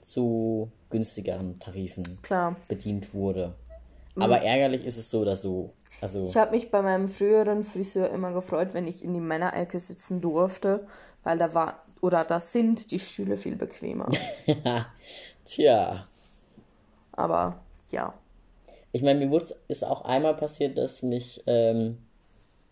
zu 0.00 0.70
günstigeren 0.92 1.58
Tarifen 1.58 2.04
Klar. 2.22 2.54
bedient 2.68 3.12
wurde. 3.12 3.54
Aber 4.14 4.42
ärgerlich 4.42 4.84
ist 4.84 4.98
es 4.98 5.10
so, 5.10 5.24
dass 5.24 5.42
so. 5.42 5.70
Also, 6.00 6.24
Ich 6.24 6.36
habe 6.36 6.52
mich 6.52 6.70
bei 6.70 6.82
meinem 6.82 7.08
früheren 7.08 7.64
Friseur 7.64 8.10
immer 8.10 8.32
gefreut, 8.32 8.68
wenn 8.72 8.86
ich 8.86 9.04
in 9.04 9.14
die 9.14 9.20
Männerecke 9.20 9.78
sitzen 9.78 10.20
durfte, 10.20 10.86
weil 11.22 11.38
da 11.38 11.54
war 11.54 11.82
oder 12.00 12.24
da 12.24 12.40
sind 12.40 12.90
die 12.90 12.98
Stühle 12.98 13.36
viel 13.36 13.56
bequemer. 13.56 14.08
tja. 15.44 16.06
Aber 17.12 17.60
ja. 17.90 18.14
Ich 18.90 19.02
meine, 19.02 19.20
mir 19.20 19.30
wurde 19.30 19.54
ist 19.68 19.84
auch 19.84 20.04
einmal 20.04 20.34
passiert, 20.34 20.76
dass 20.76 21.02
mich 21.02 21.42
ähm, 21.46 21.98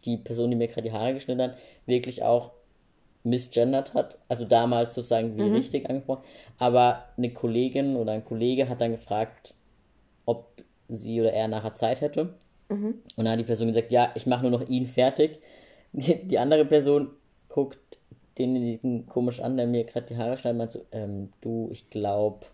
die 0.05 0.17
Person, 0.17 0.51
die 0.51 0.57
mir 0.57 0.69
gerade 0.69 0.83
die 0.83 0.93
Haare 0.93 1.15
geschnitten 1.15 1.43
hat, 1.43 1.57
wirklich 1.87 2.23
auch 2.23 2.53
misgendert 3.23 3.95
hat. 3.95 4.19
Also 4.29 4.45
damals 4.45 4.95
sozusagen 4.95 5.37
wie 5.37 5.43
richtig 5.43 5.89
angesprochen. 5.89 6.25
Aber 6.59 7.05
eine 7.17 7.33
Kollegin 7.33 7.97
oder 7.97 8.13
ein 8.13 8.25
Kollege 8.25 8.69
hat 8.69 8.81
dann 8.81 8.93
gefragt, 8.93 9.55
ob 10.25 10.47
sie 10.89 11.21
oder 11.21 11.33
er 11.33 11.49
nachher 11.49 11.75
Zeit 11.75 12.01
hätte. 12.01 12.35
Und 13.17 13.25
dann 13.25 13.31
hat 13.31 13.41
die 13.41 13.45
Person 13.45 13.69
gesagt, 13.69 13.93
ja, 13.93 14.11
ich 14.15 14.27
mache 14.27 14.43
nur 14.43 14.53
noch 14.53 14.69
ihn 14.69 14.87
fertig. 14.87 15.41
Die, 15.93 16.27
die 16.27 16.39
andere 16.39 16.65
Person 16.65 17.11
guckt 17.49 17.99
denjenigen 18.39 19.07
komisch 19.07 19.41
an, 19.41 19.57
der 19.57 19.67
mir 19.67 19.85
gerade 19.85 20.07
die 20.07 20.17
Haare 20.17 20.39
schneidet, 20.39 20.59
meint 20.59 20.73
so, 20.73 20.87
ähm, 20.93 21.31
du, 21.41 21.69
ich 21.73 21.91
glaube, 21.91 22.47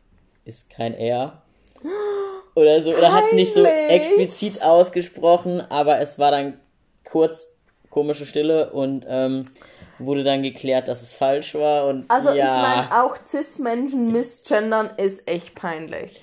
ist 0.45 0.71
kein 0.71 0.95
er. 0.95 1.43
Oder 2.55 2.81
so, 2.81 2.89
oder 2.89 3.13
hat 3.13 3.25
es 3.29 3.35
nicht 3.35 3.53
so 3.53 3.63
explizit 3.65 4.63
ausgesprochen, 4.63 5.61
aber 5.61 5.99
es 5.99 6.19
war 6.19 6.31
dann 6.31 6.55
kurz 7.05 7.49
komische 7.91 8.25
Stille 8.25 8.73
und 8.73 9.05
ähm, 9.07 9.43
wurde 9.99 10.25
dann 10.25 10.43
geklärt, 10.43 10.89
dass 10.89 11.03
es 11.03 11.15
falsch 11.15 11.55
war 11.55 11.87
und 11.87 12.05
Also 12.11 12.31
ja, 12.33 12.35
ich 12.63 12.69
meine, 12.69 13.05
auch 13.05 13.17
Cis-Menschen 13.25 14.13
misgendern 14.13 14.91
ist 14.97 15.29
echt 15.29 15.55
peinlich. 15.55 16.21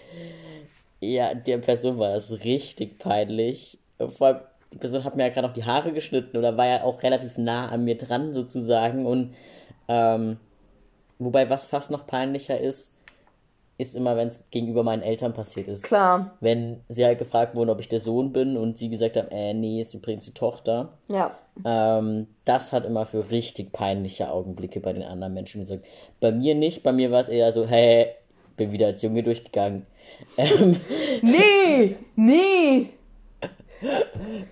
ja, 0.99 1.33
der 1.33 1.57
Person 1.57 1.97
war 1.99 2.13
das 2.13 2.31
richtig 2.43 2.99
peinlich. 2.99 3.77
Vor 4.09 4.27
allem, 4.27 4.39
die 4.71 4.77
Person 4.77 5.03
hat 5.03 5.15
mir 5.15 5.23
ja 5.27 5.29
gerade 5.29 5.47
noch 5.47 5.53
die 5.53 5.65
Haare 5.65 5.91
geschnitten 5.91 6.37
oder 6.37 6.57
war 6.57 6.65
ja 6.67 6.83
auch 6.83 7.01
relativ 7.03 7.37
nah 7.37 7.69
an 7.69 7.83
mir 7.83 7.97
dran 7.97 8.33
sozusagen 8.33 9.05
und 9.05 9.35
ähm, 9.87 10.37
wobei 11.19 11.49
was 11.49 11.67
fast 11.67 11.91
noch 11.91 12.07
peinlicher 12.07 12.59
ist, 12.59 12.93
ist 13.77 13.95
immer, 13.95 14.15
wenn 14.15 14.27
es 14.27 14.39
gegenüber 14.51 14.83
meinen 14.83 15.01
Eltern 15.01 15.33
passiert 15.33 15.67
ist. 15.67 15.83
Klar, 15.83 16.37
Wenn 16.39 16.81
sie 16.89 17.05
halt 17.05 17.17
gefragt 17.19 17.55
wurden, 17.55 17.69
ob 17.71 17.79
ich 17.79 17.89
der 17.89 17.99
Sohn 17.99 18.31
bin 18.31 18.55
und 18.55 18.77
sie 18.77 18.89
gesagt 18.89 19.17
haben, 19.17 19.29
äh, 19.29 19.53
nee, 19.53 19.79
ist 19.81 19.93
übrigens 19.93 20.25
die 20.25 20.33
Tochter. 20.33 20.97
ja. 21.09 21.31
Ähm, 21.65 22.27
das 22.45 22.71
hat 22.71 22.85
immer 22.85 23.05
für 23.05 23.29
richtig 23.29 23.71
peinliche 23.71 24.31
Augenblicke 24.31 24.79
bei 24.79 24.93
den 24.93 25.03
anderen 25.03 25.33
Menschen 25.33 25.61
gesorgt. 25.61 25.85
Bei 26.19 26.31
mir 26.31 26.55
nicht, 26.55 26.83
bei 26.83 26.91
mir 26.91 27.11
war 27.11 27.21
es 27.21 27.29
eher 27.29 27.51
so, 27.51 27.67
hey, 27.67 28.07
bin 28.57 28.71
wieder 28.71 28.87
als 28.87 29.01
Junge 29.01 29.23
durchgegangen. 29.23 29.85
Ähm, 30.37 30.77
Nee, 31.21 31.95
nee, 32.15 32.89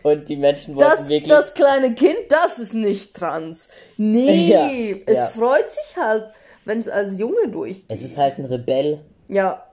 und 0.04 0.28
die 0.28 0.36
Menschen 0.36 0.76
wollten 0.76 0.90
das, 0.90 1.08
wirklich. 1.10 1.30
das 1.30 1.54
kleine 1.54 1.94
Kind, 1.94 2.18
das 2.30 2.60
ist 2.60 2.74
nicht 2.74 3.16
trans. 3.16 3.70
Nee, 3.98 4.48
Ja, 4.50 4.98
es 5.06 5.18
ja. 5.18 5.28
freut 5.28 5.72
sich 5.72 5.96
halt, 5.98 6.26
wenn 6.66 6.80
es 6.80 6.90
als 6.90 7.18
Junge 7.18 7.48
durchgeht. 7.50 7.86
es 7.88 8.02
ist 8.02 8.18
halt 8.18 8.38
ein 8.40 8.46
Rebell. 8.46 9.00
ja, 9.28 9.64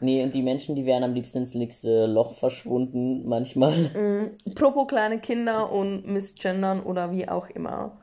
Nee, 0.00 0.22
und 0.22 0.34
die 0.34 0.42
Menschen, 0.42 0.76
die 0.76 0.86
wären 0.86 1.02
am 1.02 1.14
liebsten 1.14 1.38
ins 1.38 1.54
nächste 1.54 2.06
Loch 2.06 2.34
verschwunden, 2.34 3.28
manchmal. 3.28 4.30
Apropos 4.46 4.86
kleine 4.86 5.18
Kinder 5.18 5.72
und 5.72 6.06
Missgendern 6.06 6.80
oder 6.80 7.10
wie 7.10 7.28
auch 7.28 7.48
immer. 7.50 7.98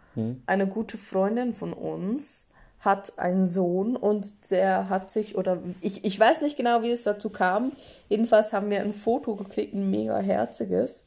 Eine 0.46 0.68
gute 0.68 0.98
Freundin 0.98 1.54
von 1.54 1.74
uns 1.74 2.48
hat 2.80 3.18
einen 3.20 3.50
Sohn 3.50 3.98
und 3.98 4.52
der 4.52 4.90
hat 4.90 5.12
sich, 5.12 5.38
oder 5.38 5.58
ich, 5.82 6.06
ich 6.06 6.20
weiß 6.20 6.42
nicht 6.42 6.56
genau, 6.56 6.84
wie 6.84 6.92
es 6.92 7.04
dazu 7.04 7.30
kam. 7.30 7.72
Jedenfalls 8.08 8.54
haben 8.54 8.70
wir 8.70 8.80
ein 8.82 8.94
Foto 8.94 9.36
gekriegt, 9.36 9.74
ein 9.74 9.90
mega 9.90 10.18
herziges. 10.20 11.06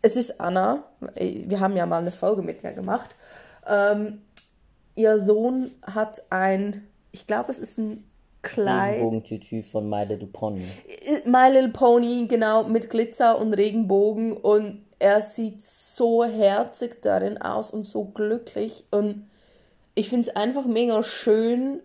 Es 0.00 0.16
ist 0.16 0.40
Anna, 0.40 0.84
wir 1.16 1.60
haben 1.60 1.76
ja 1.76 1.84
mal 1.84 2.00
eine 2.00 2.12
Folge 2.12 2.42
mit 2.42 2.62
ihr 2.62 2.72
gemacht. 2.72 3.10
Ähm, 3.68 4.22
ihr 4.94 5.18
Sohn 5.18 5.70
hat 5.82 6.22
ein, 6.30 6.86
ich 7.10 7.26
glaube, 7.26 7.50
es 7.50 7.58
ist 7.58 7.76
ein 7.78 8.04
Kleid. 8.44 8.94
Regenbogentütü 8.94 9.62
von 9.62 9.88
My 9.88 10.04
Little 10.04 10.28
Pony. 10.28 10.64
My 11.24 11.48
Little 11.50 11.70
Pony, 11.70 12.26
genau, 12.28 12.64
mit 12.64 12.90
Glitzer 12.90 13.38
und 13.38 13.54
Regenbogen 13.54 14.32
und 14.32 14.84
er 14.98 15.22
sieht 15.22 15.62
so 15.62 16.24
herzig 16.24 17.02
darin 17.02 17.38
aus 17.38 17.72
und 17.72 17.86
so 17.86 18.04
glücklich 18.04 18.84
und 18.90 19.28
ich 19.94 20.08
finde 20.08 20.28
es 20.28 20.36
einfach 20.36 20.64
mega 20.66 21.02
schön, 21.02 21.80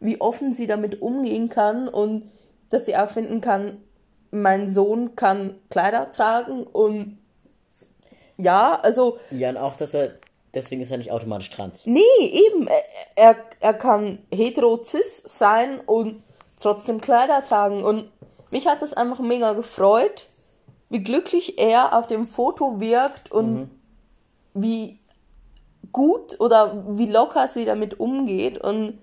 wie 0.00 0.20
offen 0.20 0.52
sie 0.52 0.66
damit 0.66 1.00
umgehen 1.02 1.48
kann 1.48 1.88
und 1.88 2.30
dass 2.70 2.86
sie 2.86 2.96
auch 2.96 3.10
finden 3.10 3.40
kann, 3.40 3.78
mein 4.30 4.68
Sohn 4.68 5.16
kann 5.16 5.56
Kleider 5.70 6.10
tragen 6.10 6.62
und 6.62 7.18
ja, 8.36 8.78
also 8.80 9.18
Ja, 9.30 9.50
und 9.50 9.56
auch, 9.58 9.76
dass 9.76 9.94
er. 9.94 10.12
Deswegen 10.54 10.80
ist 10.80 10.90
er 10.90 10.98
nicht 10.98 11.12
automatisch 11.12 11.50
trans. 11.50 11.86
Nee, 11.86 12.00
eben. 12.20 12.68
Er, 13.16 13.36
er 13.60 13.74
kann 13.74 14.18
hetero-cis 14.32 15.22
sein 15.24 15.80
und 15.80 16.22
trotzdem 16.60 17.00
Kleider 17.00 17.44
tragen. 17.46 17.84
Und 17.84 18.10
mich 18.50 18.66
hat 18.66 18.82
das 18.82 18.92
einfach 18.92 19.20
mega 19.20 19.52
gefreut, 19.52 20.28
wie 20.88 21.04
glücklich 21.04 21.58
er 21.58 21.96
auf 21.96 22.08
dem 22.08 22.26
Foto 22.26 22.80
wirkt 22.80 23.30
und 23.30 23.70
wie 24.54 24.98
gut 25.92 26.38
oder 26.40 26.84
wie 26.98 27.08
locker 27.08 27.46
sie 27.48 27.64
damit 27.64 28.00
umgeht. 28.00 28.58
Und 28.58 28.98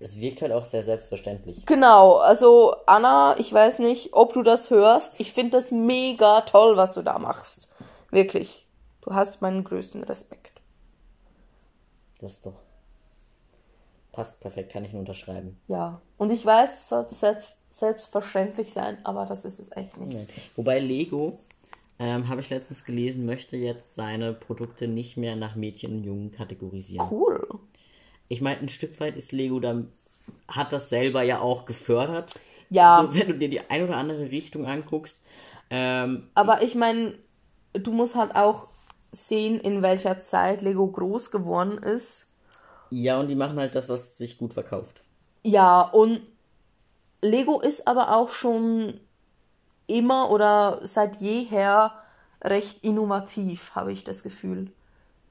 Es 0.00 0.20
wirkt 0.20 0.42
halt 0.42 0.50
auch 0.52 0.64
sehr 0.64 0.82
selbstverständlich. 0.82 1.64
genau, 1.66 2.16
also 2.16 2.74
Anna, 2.86 3.36
ich 3.38 3.52
weiß 3.52 3.78
nicht, 3.78 4.12
ob 4.12 4.32
du 4.32 4.42
das 4.42 4.70
hörst. 4.70 5.20
Ich 5.20 5.32
finde 5.32 5.52
das 5.52 5.70
mega 5.70 6.40
toll, 6.40 6.76
was 6.76 6.94
du 6.94 7.02
da 7.02 7.20
machst. 7.20 7.72
Wirklich. 8.10 8.66
Du 9.02 9.12
hast 9.12 9.42
meinen 9.42 9.64
größten 9.64 10.04
Respekt. 10.04 10.60
Das 12.20 12.32
ist 12.32 12.46
doch. 12.46 12.60
Passt 14.12 14.40
perfekt, 14.40 14.72
kann 14.72 14.84
ich 14.84 14.92
nur 14.92 15.00
unterschreiben. 15.00 15.58
Ja. 15.68 16.00
Und 16.18 16.30
ich 16.30 16.46
weiß, 16.46 16.70
es 16.72 16.88
sollte 16.88 17.14
selbst, 17.14 17.54
selbstverständlich 17.70 18.72
sein, 18.72 18.98
aber 19.04 19.26
das 19.26 19.44
ist 19.44 19.58
es 19.58 19.72
echt 19.72 19.96
nicht. 19.96 20.14
Nein. 20.14 20.28
Wobei 20.54 20.78
Lego, 20.78 21.40
ähm, 21.98 22.28
habe 22.28 22.40
ich 22.40 22.50
letztens 22.50 22.84
gelesen, 22.84 23.26
möchte 23.26 23.56
jetzt 23.56 23.94
seine 23.94 24.34
Produkte 24.34 24.86
nicht 24.86 25.16
mehr 25.16 25.34
nach 25.34 25.56
Mädchen 25.56 25.98
und 25.98 26.04
Jungen 26.04 26.30
kategorisieren. 26.30 27.06
Cool. 27.10 27.46
Ich 28.28 28.40
meine, 28.40 28.60
ein 28.60 28.68
Stück 28.68 29.00
weit 29.00 29.16
ist 29.16 29.32
Lego 29.32 29.58
dann, 29.60 29.92
hat 30.46 30.72
das 30.72 30.90
selber 30.90 31.22
ja 31.22 31.40
auch 31.40 31.64
gefördert. 31.64 32.34
Ja. 32.70 33.02
So, 33.02 33.18
wenn 33.18 33.28
du 33.28 33.38
dir 33.38 33.50
die 33.50 33.70
ein 33.70 33.82
oder 33.82 33.96
andere 33.96 34.30
Richtung 34.30 34.66
anguckst. 34.66 35.22
Ähm, 35.70 36.28
Aber 36.34 36.62
ich 36.62 36.74
meine, 36.74 37.14
du 37.72 37.92
musst 37.92 38.14
halt 38.14 38.36
auch 38.36 38.68
sehen, 39.12 39.60
in 39.60 39.82
welcher 39.82 40.20
Zeit 40.20 40.62
Lego 40.62 40.86
groß 40.86 41.30
geworden 41.30 41.78
ist. 41.78 42.26
ja, 42.90 43.18
und 43.20 43.28
die 43.28 43.34
machen 43.34 43.58
halt 43.58 43.74
das, 43.74 43.88
was 43.88 44.16
sich 44.16 44.38
gut 44.38 44.52
verkauft. 44.54 45.02
Ja, 45.44 45.82
und 45.82 46.20
Lego 47.20 47.60
ist 47.60 47.86
aber 47.86 48.16
auch 48.16 48.30
schon 48.30 49.00
immer 49.86 50.30
oder 50.30 50.80
seit 50.82 51.20
jeher 51.20 51.92
recht 52.42 52.82
innovativ, 52.84 53.74
habe 53.74 53.92
ich 53.92 54.04
das 54.04 54.22
Gefühl. 54.22 54.70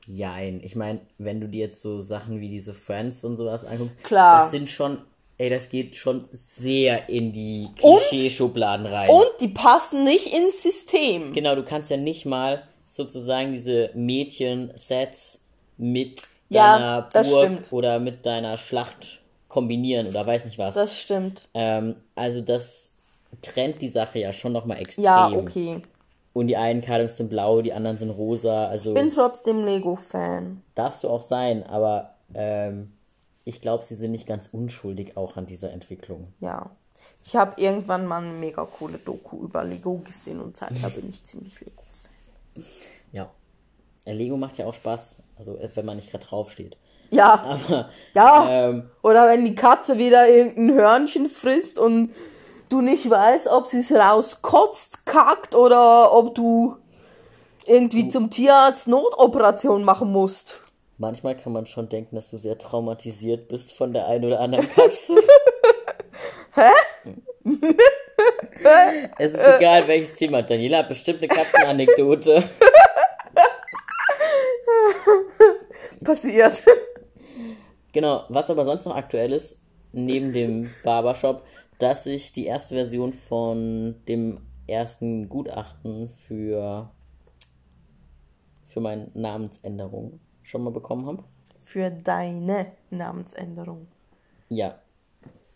Jein. 0.07 0.61
Ich 0.63 0.75
meine, 0.75 0.99
wenn 1.17 1.39
du 1.41 1.47
dir 1.47 1.61
jetzt 1.61 1.81
so 1.81 2.01
Sachen 2.01 2.39
wie 2.41 2.49
diese 2.49 2.73
Friends 2.73 3.23
und 3.23 3.37
sowas 3.37 3.65
anguckst, 3.65 4.03
Klar. 4.03 4.41
das 4.43 4.51
sind 4.51 4.69
schon, 4.69 4.97
ey, 5.37 5.49
das 5.49 5.69
geht 5.69 5.95
schon 5.95 6.25
sehr 6.31 7.09
in 7.09 7.31
die 7.33 7.69
Klischee-Schubladen 7.77 8.85
rein. 8.85 9.09
Und 9.09 9.27
die 9.39 9.49
passen 9.49 10.03
nicht 10.03 10.33
ins 10.33 10.63
System. 10.63 11.33
Genau, 11.33 11.55
du 11.55 11.63
kannst 11.63 11.89
ja 11.91 11.97
nicht 11.97 12.25
mal 12.25 12.63
sozusagen 12.95 13.53
diese 13.53 13.89
Mädchen-Sets 13.93 15.39
mit 15.77 16.23
deiner 16.49 17.03
Burg 17.13 17.25
stimmt. 17.25 17.73
oder 17.73 17.99
mit 17.99 18.25
deiner 18.25 18.57
Schlacht 18.57 19.21
kombinieren 19.47 20.07
oder 20.07 20.27
weiß 20.27 20.45
nicht 20.45 20.57
was. 20.57 20.75
Das 20.75 20.99
stimmt. 20.99 21.47
ähm, 21.53 21.95
also 22.15 22.41
das 22.41 22.91
trennt 23.41 23.81
die 23.81 23.87
Sache 23.87 24.19
ja 24.19 24.33
schon 24.33 24.51
nochmal 24.51 24.79
extrem. 24.79 25.05
Ja, 25.05 25.31
okay. 25.31 25.81
Und 26.33 26.47
die 26.47 26.57
einen 26.57 26.81
Kleidung 26.81 27.07
sind 27.07 27.29
blau, 27.29 27.61
die 27.61 27.73
anderen 27.73 27.97
sind 27.97 28.09
rosa. 28.09 28.67
Also 28.67 28.93
Bin 28.93 29.09
trotzdem 29.09 29.65
Lego-Fan. 29.65 30.61
darfst 30.75 31.03
du 31.03 31.09
auch 31.09 31.21
sein, 31.21 31.63
aber 31.63 32.15
ähm, 32.33 32.91
ich 33.45 33.61
glaube, 33.61 33.85
sie 33.85 33.95
sind 33.95 34.11
nicht 34.11 34.27
ganz 34.27 34.49
unschuldig 34.51 35.15
auch 35.15 35.37
an 35.37 35.45
dieser 35.45 35.71
Entwicklung. 35.71 36.33
Ja. 36.41 36.69
Ich 37.23 37.35
habe 37.35 37.59
irgendwann 37.61 38.05
mal 38.05 38.21
eine 38.21 38.33
mega 38.33 38.65
coole 38.65 38.97
Doku 38.97 39.43
über 39.43 39.63
Lego 39.63 39.97
gesehen 39.97 40.41
und 40.41 40.57
seither 40.57 40.89
bin 40.89 41.09
ich 41.09 41.23
ziemlich 41.23 41.59
Lego-Fan. 41.59 42.10
Ja. 43.11 43.29
Äh, 44.05 44.13
Lego 44.13 44.37
macht 44.37 44.57
ja 44.57 44.65
auch 44.65 44.73
Spaß, 44.73 45.17
also 45.37 45.57
äh, 45.57 45.69
wenn 45.75 45.85
man 45.85 45.97
nicht 45.97 46.11
gerade 46.11 46.25
draufsteht. 46.25 46.77
Ja. 47.09 47.33
Aber 47.67 47.89
Ja. 48.13 48.47
ähm, 48.69 48.89
Oder 49.03 49.27
wenn 49.27 49.43
die 49.45 49.55
Katze 49.55 49.97
wieder 49.97 50.27
irgendein 50.29 50.73
Hörnchen 50.75 51.27
frisst 51.27 51.77
und 51.77 52.13
du 52.69 52.81
nicht 52.81 53.09
weißt, 53.09 53.47
ob 53.49 53.67
sie 53.67 53.79
es 53.79 53.91
rauskotzt, 53.91 55.05
kackt 55.05 55.55
oder 55.55 56.13
ob 56.13 56.35
du 56.35 56.77
irgendwie 57.65 58.07
zum 58.07 58.29
Tierarzt 58.29 58.87
Notoperation 58.87 59.83
machen 59.83 60.11
musst. 60.11 60.61
manchmal 60.97 61.35
kann 61.35 61.51
man 61.53 61.65
schon 61.65 61.89
denken, 61.89 62.15
dass 62.15 62.29
du 62.29 62.37
sehr 62.37 62.57
traumatisiert 62.57 63.49
bist 63.49 63.71
von 63.73 63.91
der 63.93 64.07
einen 64.07 64.25
oder 64.25 64.39
anderen 64.39 64.67
Katze. 64.69 65.15
Hä? 66.53 66.71
es 69.17 69.33
ist 69.33 69.47
egal, 69.57 69.87
welches 69.87 70.15
Thema. 70.15 70.41
Daniela 70.41 70.79
hat 70.79 70.89
bestimmt 70.89 71.19
eine 71.19 71.27
Katzenanekdote. 71.27 72.43
Passiert. 76.03 76.63
Genau, 77.91 78.23
was 78.29 78.49
aber 78.49 78.65
sonst 78.65 78.85
noch 78.85 78.95
aktuell 78.95 79.33
ist, 79.33 79.61
neben 79.91 80.33
dem 80.33 80.69
Barbershop, 80.83 81.43
dass 81.77 82.05
ich 82.05 82.33
die 82.33 82.45
erste 82.45 82.75
Version 82.75 83.13
von 83.13 83.95
dem 84.07 84.41
ersten 84.67 85.27
Gutachten 85.27 86.07
für, 86.07 86.89
für 88.67 88.79
meine 88.79 89.09
Namensänderung 89.13 90.19
schon 90.43 90.63
mal 90.63 90.71
bekommen 90.71 91.05
habe. 91.05 91.23
Für 91.59 91.91
deine 91.91 92.67
Namensänderung. 92.89 93.87
Ja, 94.49 94.79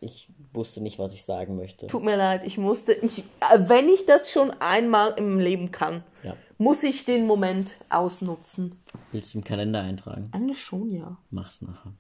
ich 0.01 0.29
wusste 0.53 0.81
nicht, 0.81 0.99
was 0.99 1.13
ich 1.13 1.23
sagen 1.23 1.55
möchte. 1.55 1.87
Tut 1.87 2.03
mir 2.03 2.15
leid, 2.17 2.43
ich 2.45 2.57
musste, 2.57 2.93
ich, 2.93 3.19
äh, 3.19 3.23
wenn 3.67 3.87
ich 3.89 4.05
das 4.05 4.31
schon 4.31 4.51
einmal 4.59 5.13
im 5.17 5.39
Leben 5.39 5.71
kann, 5.71 6.03
Ja. 6.23 6.35
muss 6.57 6.83
ich 6.83 7.05
den 7.05 7.25
Moment 7.25 7.77
ausnutzen. 7.89 8.75
Willst 9.11 9.33
du 9.33 9.39
im 9.39 9.43
Kalender 9.43 9.81
eintragen? 9.81 10.29
Eigentlich 10.31 10.61
schon, 10.61 10.91
ja. 10.91 11.17
Mach's 11.31 11.61
nachher. 11.61 11.93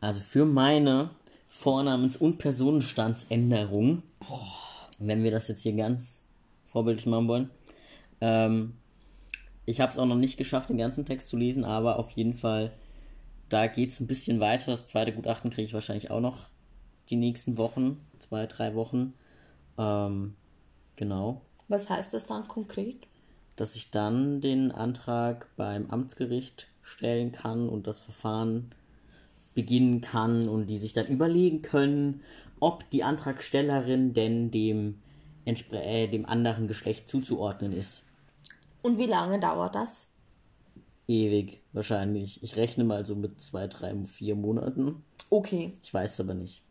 Also 0.00 0.20
für 0.20 0.44
meine 0.44 1.10
Vornamens- 1.48 2.16
und 2.16 2.38
Personenstandsänderung, 2.38 4.02
wenn 4.98 5.22
wir 5.22 5.30
das 5.30 5.48
jetzt 5.48 5.62
hier 5.62 5.72
ganz 5.74 6.24
vorbildlich 6.66 7.06
machen 7.06 7.28
wollen, 7.28 7.50
ähm, 8.20 8.74
ich 9.66 9.80
habe 9.80 9.92
es 9.92 9.98
auch 9.98 10.06
noch 10.06 10.16
nicht 10.16 10.36
geschafft, 10.36 10.68
den 10.70 10.78
ganzen 10.78 11.04
Text 11.04 11.28
zu 11.28 11.36
lesen, 11.36 11.64
aber 11.64 11.98
auf 11.98 12.10
jeden 12.12 12.34
Fall, 12.34 12.72
da 13.50 13.66
geht's 13.66 14.00
ein 14.00 14.06
bisschen 14.06 14.40
weiter. 14.40 14.70
Das 14.70 14.86
zweite 14.86 15.12
Gutachten 15.12 15.50
kriege 15.50 15.66
ich 15.66 15.74
wahrscheinlich 15.74 16.10
auch 16.10 16.20
noch 16.20 16.38
die 17.10 17.16
nächsten 17.16 17.58
Wochen, 17.58 18.00
zwei, 18.18 18.46
drei 18.46 18.74
Wochen. 18.74 19.12
Ähm, 19.76 20.34
genau. 20.96 21.42
Was 21.68 21.90
heißt 21.90 22.14
das 22.14 22.26
dann 22.26 22.48
konkret? 22.48 23.06
dass 23.60 23.76
ich 23.76 23.90
dann 23.90 24.40
den 24.40 24.72
Antrag 24.72 25.48
beim 25.58 25.90
Amtsgericht 25.90 26.68
stellen 26.80 27.30
kann 27.30 27.68
und 27.68 27.86
das 27.86 28.00
Verfahren 28.00 28.70
beginnen 29.52 30.00
kann 30.00 30.48
und 30.48 30.68
die 30.68 30.78
sich 30.78 30.94
dann 30.94 31.08
überlegen 31.08 31.60
können, 31.60 32.22
ob 32.58 32.88
die 32.88 33.04
Antragstellerin 33.04 34.14
denn 34.14 34.50
dem, 34.50 35.02
äh, 35.44 36.08
dem 36.08 36.24
anderen 36.24 36.68
Geschlecht 36.68 37.10
zuzuordnen 37.10 37.74
ist. 37.74 38.04
Und 38.80 38.96
wie 38.96 39.04
lange 39.04 39.38
dauert 39.38 39.74
das? 39.74 40.09
Ewig, 41.10 41.60
wahrscheinlich. 41.72 42.40
Ich 42.42 42.54
rechne 42.56 42.84
mal 42.84 43.04
so 43.04 43.16
mit 43.16 43.40
zwei, 43.40 43.66
drei, 43.66 43.94
vier 44.04 44.36
Monaten. 44.36 45.02
Okay. 45.28 45.72
Ich 45.82 45.92
weiß 45.92 46.12
es 46.14 46.20
aber 46.20 46.34
nicht. 46.34 46.62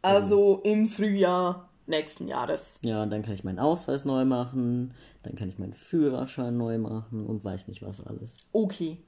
Also 0.00 0.60
im 0.64 0.88
Frühjahr 0.88 1.68
nächsten 1.86 2.26
Jahres. 2.28 2.78
Ja, 2.82 3.04
dann 3.04 3.20
kann 3.22 3.34
ich 3.34 3.44
meinen 3.44 3.58
Ausweis 3.58 4.06
neu 4.06 4.24
machen, 4.24 4.94
dann 5.22 5.34
kann 5.34 5.50
ich 5.50 5.58
meinen 5.58 5.74
Führerschein 5.74 6.56
neu 6.56 6.78
machen 6.78 7.26
und 7.26 7.44
weiß 7.44 7.68
nicht 7.68 7.82
was 7.82 8.04
alles. 8.06 8.38
Okay. 8.52 8.98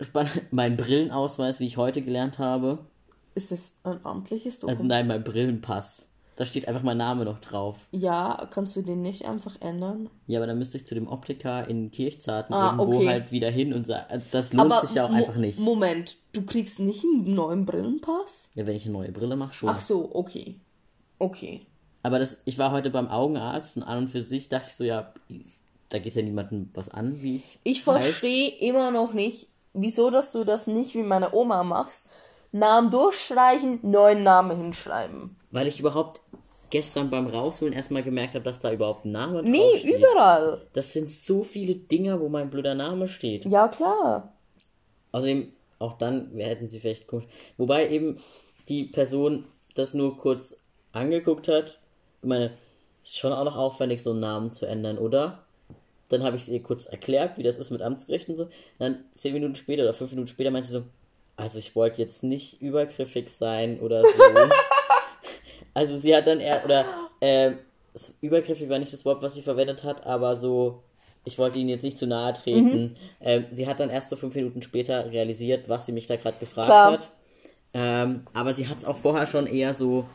Spannend, 0.00 0.42
mein 0.52 0.76
Brillenausweis, 0.76 1.58
wie 1.60 1.66
ich 1.66 1.78
heute 1.78 2.02
gelernt 2.02 2.38
habe, 2.38 2.78
Ist 3.34 3.52
es 3.52 3.78
ein 3.84 4.04
amtliches 4.04 4.56
Also 4.56 4.66
Dokument? 4.66 4.88
nein, 4.90 5.06
mein 5.06 5.24
Brillenpass. 5.24 6.07
Da 6.38 6.44
steht 6.44 6.68
einfach 6.68 6.84
mein 6.84 6.98
Name 6.98 7.24
noch 7.24 7.40
drauf. 7.40 7.78
ja, 7.90 8.46
kannst 8.52 8.76
du 8.76 8.82
den 8.82 9.02
nicht 9.02 9.26
einfach 9.26 9.56
ändern? 9.60 10.08
Ja, 10.28 10.38
aber 10.38 10.46
dann 10.46 10.56
müsste 10.58 10.76
ich 10.76 10.86
zu 10.86 10.94
dem 10.94 11.08
Optiker 11.08 11.66
in 11.66 11.90
Kirchzarten 11.90 12.54
Ah, 12.54 12.76
irgendwo 12.78 12.98
okay. 12.98 13.08
halt 13.08 13.32
wieder 13.32 13.50
hin 13.50 13.74
und 13.74 13.88
sagen, 13.88 14.22
das 14.30 14.52
lohnt 14.52 14.72
sich 14.80 14.94
ja 14.94 15.04
auch 15.06 15.10
einfach 15.10 15.34
nicht. 15.34 15.58
Moment, 15.58 16.16
du 16.32 16.46
kriegst 16.46 16.78
nicht 16.78 17.02
einen 17.02 17.34
neuen 17.34 17.66
Brillenpass? 17.66 18.50
Ja, 18.54 18.66
wenn 18.68 18.76
ich 18.76 18.84
eine 18.84 18.92
neue 18.92 19.10
Brille 19.10 19.34
mache, 19.34 19.52
schon. 19.52 19.68
Ach 19.68 19.80
so, 19.80 20.10
okay. 20.14 20.54
Okay. 21.18 21.66
Aber 22.04 22.20
das, 22.20 22.40
ich 22.44 22.56
war 22.56 22.70
heute 22.70 22.90
beim 22.90 23.08
Augenarzt 23.08 23.76
und 23.76 23.82
an 23.82 23.98
und 23.98 24.08
für 24.08 24.22
sich 24.22 24.48
dachte 24.48 24.68
ich 24.70 24.76
so, 24.76 24.84
ja, 24.84 25.12
da 25.88 25.98
geht 25.98 26.14
ja 26.14 26.22
niemandem 26.22 26.70
was 26.72 26.88
an, 26.88 27.20
wie 27.20 27.34
ich. 27.34 27.58
Ich 27.64 27.82
verstehe 27.82 28.50
immer 28.60 28.92
noch 28.92 29.12
nicht, 29.12 29.48
wieso, 29.74 30.10
dass 30.10 30.30
du 30.30 30.44
das 30.44 30.68
nicht 30.68 30.94
wie 30.94 31.02
meine 31.02 31.34
Oma 31.34 31.64
machst. 31.64 32.06
Namen 32.58 32.90
durchstreichen, 32.90 33.80
neuen 33.82 34.22
Namen 34.22 34.56
hinschreiben. 34.56 35.36
Weil 35.50 35.66
ich 35.66 35.80
überhaupt 35.80 36.20
gestern 36.70 37.08
beim 37.10 37.26
Rausholen 37.26 37.72
erstmal 37.72 38.02
gemerkt 38.02 38.34
habe, 38.34 38.44
dass 38.44 38.60
da 38.60 38.72
überhaupt 38.72 39.04
ein 39.06 39.12
Name 39.12 39.42
Nee, 39.42 39.58
draufsteht. 39.58 39.96
überall. 39.98 40.66
Das 40.74 40.92
sind 40.92 41.10
so 41.10 41.42
viele 41.42 41.74
Dinger, 41.74 42.20
wo 42.20 42.28
mein 42.28 42.50
blöder 42.50 42.74
Name 42.74 43.08
steht. 43.08 43.44
Ja, 43.46 43.68
klar. 43.68 44.32
Außerdem, 45.12 45.52
auch 45.78 45.96
dann 45.96 46.36
wir 46.36 46.46
hätten 46.46 46.68
sie 46.68 46.80
vielleicht 46.80 47.06
komisch. 47.06 47.26
Wobei 47.56 47.88
eben 47.88 48.18
die 48.68 48.84
Person 48.84 49.44
das 49.74 49.94
nur 49.94 50.18
kurz 50.18 50.60
angeguckt 50.92 51.48
hat. 51.48 51.78
Ich 52.22 52.28
meine, 52.28 52.52
ist 53.04 53.16
schon 53.16 53.32
auch 53.32 53.44
noch 53.44 53.56
aufwendig, 53.56 54.02
so 54.02 54.10
einen 54.10 54.20
Namen 54.20 54.52
zu 54.52 54.66
ändern, 54.66 54.98
oder? 54.98 55.44
Dann 56.10 56.22
habe 56.22 56.36
ich 56.36 56.42
es 56.42 56.48
ihr 56.48 56.62
kurz 56.62 56.86
erklärt, 56.86 57.38
wie 57.38 57.42
das 57.42 57.56
ist 57.56 57.70
mit 57.70 57.80
Amtsgericht 57.82 58.28
und 58.28 58.36
so. 58.36 58.48
Dann 58.78 59.04
zehn 59.16 59.32
Minuten 59.34 59.54
später 59.54 59.82
oder 59.84 59.94
fünf 59.94 60.10
Minuten 60.10 60.28
später 60.28 60.50
meinte 60.50 60.68
sie 60.68 60.74
so, 60.74 60.82
also 61.38 61.60
ich 61.60 61.74
wollte 61.76 62.02
jetzt 62.02 62.24
nicht 62.24 62.60
übergriffig 62.60 63.30
sein 63.30 63.78
oder 63.78 64.02
so. 64.02 64.22
also 65.74 65.96
sie 65.96 66.14
hat 66.14 66.26
dann 66.26 66.40
eher, 66.40 66.64
oder 66.64 66.84
äh, 67.20 67.52
übergriffig 68.20 68.68
war 68.68 68.78
nicht 68.80 68.92
das 68.92 69.04
Wort, 69.04 69.22
was 69.22 69.34
sie 69.34 69.42
verwendet 69.42 69.84
hat, 69.84 70.04
aber 70.04 70.34
so, 70.34 70.82
ich 71.24 71.38
wollte 71.38 71.58
ihnen 71.60 71.68
jetzt 71.68 71.84
nicht 71.84 71.96
zu 71.96 72.08
nahe 72.08 72.32
treten. 72.32 72.96
Ähm, 73.20 73.46
sie 73.52 73.68
hat 73.68 73.78
dann 73.78 73.88
erst 73.88 74.08
so 74.08 74.16
fünf 74.16 74.34
Minuten 74.34 74.62
später 74.62 75.10
realisiert, 75.12 75.68
was 75.68 75.86
sie 75.86 75.92
mich 75.92 76.08
da 76.08 76.16
gerade 76.16 76.38
gefragt 76.38 76.66
Klar. 76.66 76.92
hat. 76.92 77.10
Ähm, 77.72 78.24
aber 78.32 78.52
sie 78.52 78.66
hat 78.66 78.78
es 78.78 78.84
auch 78.84 78.96
vorher 78.96 79.26
schon 79.26 79.46
eher 79.46 79.74
so 79.74 80.06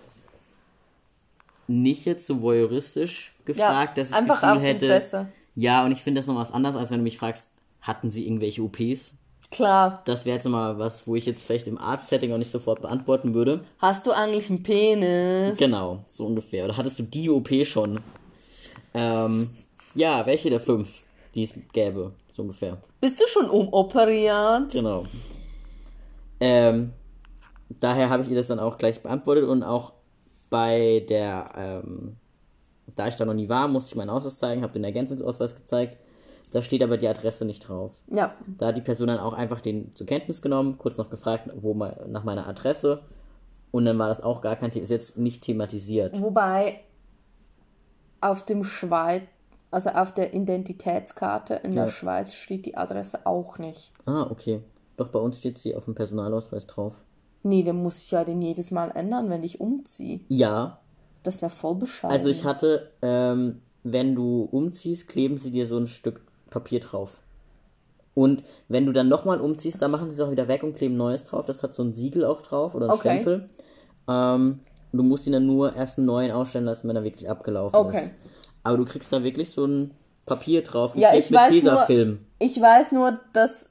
nicht 1.68 2.04
jetzt 2.06 2.28
so 2.28 2.42
voyeuristisch 2.42 3.34
Ja, 3.40 3.46
gefragt, 3.46 3.98
dass 3.98 4.10
ich 4.10 4.16
einfach 4.16 4.42
Gefühl 4.42 4.58
aus 4.58 4.64
hätte. 4.64 4.86
Interesse. 4.86 5.28
Ja, 5.56 5.86
und 5.86 5.94
ich 5.94 6.04
finde 6.04 6.20
das 6.20 6.28
noch 6.28 6.36
was 6.36 6.52
anderes, 6.52 6.76
als 6.76 6.92
wenn 6.92 6.98
du 6.98 7.04
mich 7.04 7.18
fragst, 7.18 7.52
hatten 7.82 8.10
sie 8.10 8.26
irgendwelche 8.26 8.62
OPs? 8.62 9.16
Klar. 9.54 10.02
Das 10.06 10.26
wäre 10.26 10.36
jetzt 10.36 10.48
mal 10.48 10.80
was, 10.80 11.08
wo 11.08 11.16
ich 11.16 11.28
jetzt 11.28 11.46
vielleicht 11.46 11.68
im 11.68 11.78
Arztsetting 11.78 12.34
auch 12.34 12.38
nicht 12.38 12.52
sofort 12.52 12.82
beantworten 12.82 13.36
würde. 13.36 13.64
Hast 13.78 14.08
du 14.08 14.12
eigentlich 14.12 14.50
einen 14.50 14.64
Penis? 14.64 15.60
Genau, 15.60 16.04
so 16.08 16.26
ungefähr. 16.26 16.66
Oder 16.66 16.76
hattest 16.76 16.98
du 16.98 17.04
die 17.04 17.30
OP 17.30 17.50
schon? 17.64 18.00
Ähm, 18.96 19.50
ja, 19.94 20.26
welche 20.26 20.50
der 20.50 20.60
fünf, 20.60 21.04
die 21.36 21.44
es 21.44 21.54
gäbe, 21.72 22.14
so 22.34 22.42
ungefähr. 22.42 22.78
Bist 23.00 23.22
du 23.22 23.28
schon 23.28 23.48
umoperiert? 23.48 24.72
Genau. 24.72 25.06
Ähm, 26.40 26.92
daher 27.80 28.10
habe 28.10 28.24
ich 28.24 28.30
ihr 28.30 28.36
das 28.36 28.48
dann 28.48 28.60
auch 28.60 28.80
gleich 28.80 29.02
beantwortet 29.02 29.46
und 29.46 29.62
auch 29.62 29.94
bei 30.50 31.06
der, 31.10 31.46
ähm, 31.56 32.16
da 32.96 33.08
ich 33.08 33.16
da 33.16 33.26
noch 33.26 33.34
nie 33.36 33.50
war, 33.50 33.68
musste 33.68 33.92
ich 33.92 33.96
meinen 33.96 34.10
Ausweis 34.10 34.38
zeigen, 34.38 34.64
habe 34.64 34.74
den 34.74 34.84
Ergänzungsausweis 34.84 35.56
gezeigt. 35.56 35.98
Da 36.54 36.62
steht 36.62 36.82
aber 36.84 36.98
die 36.98 37.08
Adresse 37.08 37.46
nicht 37.46 37.68
drauf. 37.68 38.02
Ja. 38.12 38.34
Da 38.60 38.68
hat 38.68 38.78
die 38.78 38.82
Person 38.82 39.08
dann 39.08 39.20
auch 39.20 39.34
einfach 39.34 39.60
den 39.60 39.94
zur 39.96 40.06
Kenntnis 40.08 40.42
genommen, 40.42 40.78
kurz 40.78 40.98
noch 40.98 41.10
gefragt, 41.10 41.50
wo 41.56 41.74
mal, 41.74 42.06
nach 42.08 42.24
meiner 42.24 42.48
Adresse. 42.48 43.02
Und 43.72 43.86
dann 43.86 43.98
war 43.98 44.08
das 44.08 44.22
auch 44.22 44.40
gar 44.42 44.56
kein 44.56 44.72
Thema, 44.72 44.84
ist 44.84 44.92
jetzt 44.92 45.18
nicht 45.18 45.42
thematisiert. 45.44 46.22
Wobei 46.22 46.80
auf 48.22 48.46
dem 48.46 48.64
Schweiz, 48.64 49.24
also 49.72 49.90
auf 49.90 50.14
der 50.14 50.34
Identitätskarte 50.34 51.56
in 51.56 51.72
der 51.72 51.86
Ja. 51.86 51.90
Schweiz 51.92 52.34
steht 52.36 52.66
die 52.66 52.78
Adresse 52.78 53.26
auch 53.26 53.58
nicht. 53.58 53.92
Ah, 54.06 54.28
okay. 54.30 54.62
Doch 54.98 55.08
bei 55.10 55.20
uns 55.20 55.40
steht 55.40 55.58
sie 55.58 55.76
auf 55.76 55.86
dem 55.86 55.96
Personalausweis 55.96 56.68
drauf. 56.68 57.04
Nee, 57.42 57.64
dann 57.64 57.82
muss 57.82 58.02
ich 58.04 58.12
ja 58.12 58.24
den 58.24 58.42
jedes 58.42 58.70
Mal 58.72 58.92
ändern, 58.92 59.30
wenn 59.30 59.44
ich 59.44 59.60
umziehe. 59.60 60.20
Ja, 60.30 60.80
Das 61.24 61.36
ist 61.36 61.42
ja 61.42 61.50
voll 61.50 61.76
bescheiden. 61.76 62.16
also 62.16 62.30
ich 62.30 62.44
hatte, 62.46 62.92
ähm, 63.02 63.60
wenn 63.84 64.14
du 64.14 64.44
umziehst, 64.52 65.08
kleben 65.08 65.38
sie 65.38 65.52
dir 65.52 65.66
so 65.66 65.78
ein 65.78 65.88
Stück 65.88 66.22
Papier 66.54 66.80
drauf. 66.80 67.22
Und 68.16 68.44
wenn 68.68 68.86
du 68.86 68.92
dann 68.92 69.10
nochmal 69.10 69.42
umziehst, 69.42 69.82
dann 69.82 69.90
machen 69.92 70.12
sie 70.12 70.22
es 70.22 70.28
auch 70.28 70.32
wieder 70.32 70.48
weg 70.48 70.62
und 70.64 70.76
kleben 70.76 70.96
Neues 70.98 71.24
drauf. 71.24 71.46
Das 71.48 71.64
hat 71.64 71.74
so 71.74 71.84
ein 71.84 71.94
Siegel 71.96 72.26
auch 72.26 72.42
drauf 72.44 72.76
oder 72.76 72.86
ein 72.88 72.92
Okay. 72.92 73.10
Stempel. 73.10 73.50
Ähm, 74.08 74.60
du 74.92 75.02
musst 75.04 75.26
ihn 75.26 75.34
dann 75.34 75.48
nur 75.48 75.76
erst 75.76 75.98
einen 75.98 76.06
neuen 76.08 76.32
ausstellen 76.32 76.66
lassen, 76.66 76.88
wenn 76.88 76.96
er 76.96 77.04
wirklich 77.04 77.28
abgelaufen 77.30 77.80
Okay. 77.80 77.98
ist. 78.06 78.14
Aber 78.64 78.78
du 78.78 78.86
kriegst 78.86 79.12
da 79.12 79.24
wirklich 79.24 79.50
so 79.50 79.66
ein 79.66 79.92
Papier 80.28 80.62
drauf, 80.64 80.96
Ja, 80.96 81.14
ich 81.16 81.32
weiß, 81.34 81.50
nur, 81.50 81.62
Tesafilm. 81.62 82.20
ich 82.40 82.62
weiß 82.62 82.92
nur, 82.92 83.20
dass 83.34 83.70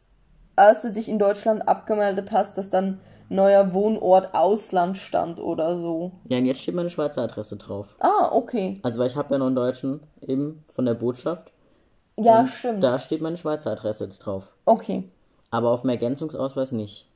als 0.57 0.83
du 0.83 0.93
dich 0.93 1.09
in 1.09 1.19
Deutschland 1.19 1.67
abgemeldet 1.69 2.31
hast, 2.33 2.59
dass 2.59 2.69
dann 2.69 3.01
neuer 3.31 3.73
Wohnort 3.73 4.35
Ausland 4.35 4.99
stand 4.99 5.39
oder 5.39 5.79
so. 5.79 6.13
Ja, 6.29 6.37
und 6.39 6.45
jetzt 6.47 6.61
steht 6.61 6.75
meine 6.75 6.91
Schweizer 6.91 7.23
Adresse 7.23 7.57
drauf. 7.57 7.97
Ah, 8.01 8.31
okay. 8.33 8.81
Also, 8.83 8.99
weil 8.99 9.07
ich 9.07 9.17
habe 9.17 9.33
ja 9.33 9.39
noch 9.39 9.47
einen 9.47 9.57
Deutschen 9.57 10.01
eben 10.21 10.63
von 10.69 10.85
der 10.85 10.93
Botschaft. 10.95 11.53
Ja, 12.17 12.47
stimmt. 12.47 12.83
Da 12.83 12.99
steht 12.99 13.23
meine 13.23 13.37
Schweizer 13.37 13.71
Adresse 13.71 14.05
jetzt 14.05 14.21
drauf. 14.21 14.55
Okay. 14.65 15.09
Aber 15.51 15.71
auf 15.71 15.83
dem 15.83 15.91
Ergänzungsausweis 15.91 16.73
nicht. 16.73 17.09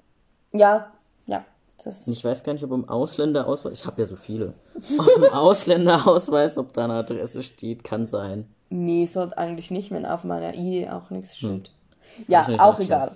Ja, 0.52 0.92
ja. 1.26 1.44
Das 1.84 2.06
Und 2.06 2.14
Ich 2.14 2.24
weiß 2.24 2.42
gar 2.42 2.52
nicht, 2.52 2.64
ob 2.64 2.72
im 2.72 2.88
Ausländerausweis, 2.88 3.80
ich 3.80 3.86
habe 3.86 4.00
ja 4.02 4.06
so 4.06 4.16
viele, 4.16 4.54
auf 4.98 5.14
dem 5.14 5.32
Ausländerausweis, 5.32 6.58
ob 6.58 6.72
da 6.72 6.84
eine 6.84 6.94
Adresse 6.94 7.42
steht, 7.42 7.84
kann 7.84 8.06
sein. 8.06 8.48
Nee, 8.70 9.06
sollte 9.06 9.38
eigentlich 9.38 9.70
nicht, 9.70 9.90
wenn 9.90 10.06
auf 10.06 10.24
meiner 10.24 10.54
Idee 10.54 10.88
auch 10.90 11.10
nichts 11.10 11.36
steht. 11.36 11.70
Ja, 12.26 12.48
nicht 12.48 12.60
auch 12.60 12.78
egal. 12.80 13.12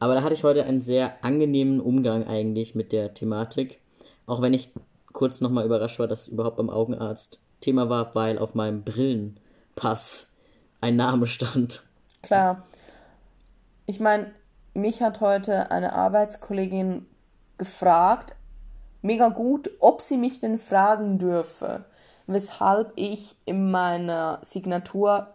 Aber 0.00 0.14
da 0.14 0.22
hatte 0.22 0.34
ich 0.34 0.44
heute 0.44 0.64
einen 0.64 0.82
sehr 0.82 1.12
angenehmen 1.24 1.80
Umgang 1.80 2.26
eigentlich 2.26 2.74
mit 2.74 2.92
der 2.92 3.14
Thematik. 3.14 3.80
Auch 4.26 4.42
wenn 4.42 4.52
ich 4.52 4.70
kurz 5.12 5.40
nochmal 5.40 5.64
überrascht 5.64 5.98
war, 5.98 6.06
dass 6.06 6.22
es 6.22 6.28
überhaupt 6.28 6.56
beim 6.56 6.70
Augenarzt 6.70 7.40
Thema 7.60 7.88
war, 7.88 8.14
weil 8.14 8.38
auf 8.38 8.54
meinem 8.54 8.84
Brillenpass 8.84 10.27
ein 10.80 10.96
Name 10.96 11.26
stand. 11.26 11.82
Klar. 12.22 12.64
Ich 13.86 14.00
meine, 14.00 14.30
mich 14.74 15.02
hat 15.02 15.20
heute 15.20 15.70
eine 15.70 15.92
Arbeitskollegin 15.92 17.06
gefragt, 17.56 18.34
mega 19.02 19.28
gut, 19.28 19.70
ob 19.80 20.00
sie 20.00 20.16
mich 20.16 20.40
denn 20.40 20.58
fragen 20.58 21.18
dürfe, 21.18 21.84
weshalb 22.26 22.92
ich 22.96 23.36
in 23.44 23.70
meiner 23.70 24.38
Signatur 24.42 25.34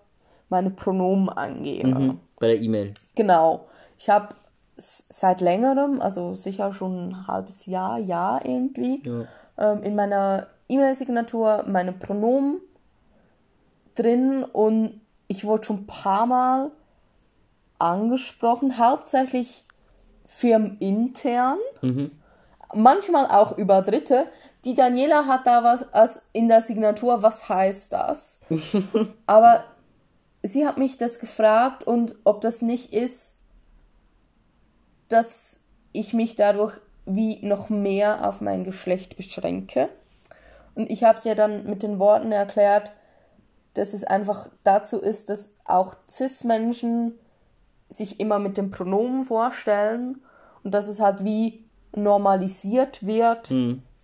meine 0.49 0.69
Pronomen 0.69 1.29
angebe. 1.29 2.17
Bei 2.39 2.47
der 2.47 2.62
E-Mail. 2.62 2.93
Genau. 3.15 3.67
Ich 3.97 4.10
habe 4.10 4.29
seit 4.75 5.41
längerem, 5.41 6.01
also 6.01 6.34
sicher 6.34 6.73
schon 6.73 7.10
ein 7.10 7.27
halbes 7.27 7.65
Jahr, 7.65 7.99
Jahr 7.99 8.45
irgendwie, 8.45 9.01
ähm, 9.58 9.84
in 9.84 9.95
meiner 9.95 10.47
E-Mail-Signatur 10.67 11.65
meine 11.67 11.93
Pronomen 11.93 12.60
drin 13.95 14.43
und 14.43 15.01
ich 15.33 15.45
wurde 15.45 15.63
schon 15.63 15.77
ein 15.77 15.87
paar 15.87 16.27
Mal 16.27 16.71
angesprochen, 17.79 18.77
hauptsächlich 18.77 19.65
firmenintern, 20.25 21.57
manchmal 22.75 23.25
auch 23.25 23.57
über 23.57 23.81
Dritte. 23.81 24.27
Die 24.63 24.75
Daniela 24.75 25.25
hat 25.25 25.47
da 25.47 25.63
was 25.63 25.91
als 25.91 26.21
in 26.33 26.47
der 26.49 26.61
Signatur, 26.61 27.23
was 27.23 27.49
heißt 27.49 27.93
das? 27.93 28.41
Aber 29.25 29.63
sie 30.43 30.67
hat 30.67 30.77
mich 30.77 30.97
das 30.97 31.17
gefragt 31.17 31.83
und 31.83 32.15
ob 32.25 32.41
das 32.41 32.61
nicht 32.61 32.93
ist, 32.93 33.37
dass 35.07 35.61
ich 35.93 36.13
mich 36.13 36.35
dadurch 36.35 36.79
wie 37.05 37.43
noch 37.43 37.69
mehr 37.69 38.27
auf 38.27 38.39
mein 38.39 38.63
Geschlecht 38.63 39.17
beschränke. 39.17 39.89
Und 40.75 40.91
ich 40.91 41.03
habe 41.03 41.17
es 41.17 41.23
ja 41.23 41.33
dann 41.33 41.65
mit 41.65 41.81
den 41.81 41.97
Worten 41.97 42.31
erklärt, 42.31 42.91
dass 43.73 43.93
es 43.93 44.03
einfach 44.03 44.49
dazu 44.63 44.99
ist, 44.99 45.29
dass 45.29 45.51
auch 45.65 45.95
CIS-Menschen 46.09 47.17
sich 47.89 48.19
immer 48.19 48.39
mit 48.39 48.57
dem 48.57 48.71
Pronomen 48.71 49.23
vorstellen 49.23 50.21
und 50.63 50.73
dass 50.73 50.88
es 50.88 50.99
halt 50.99 51.23
wie 51.23 51.63
normalisiert 51.95 53.05
wird, 53.05 53.51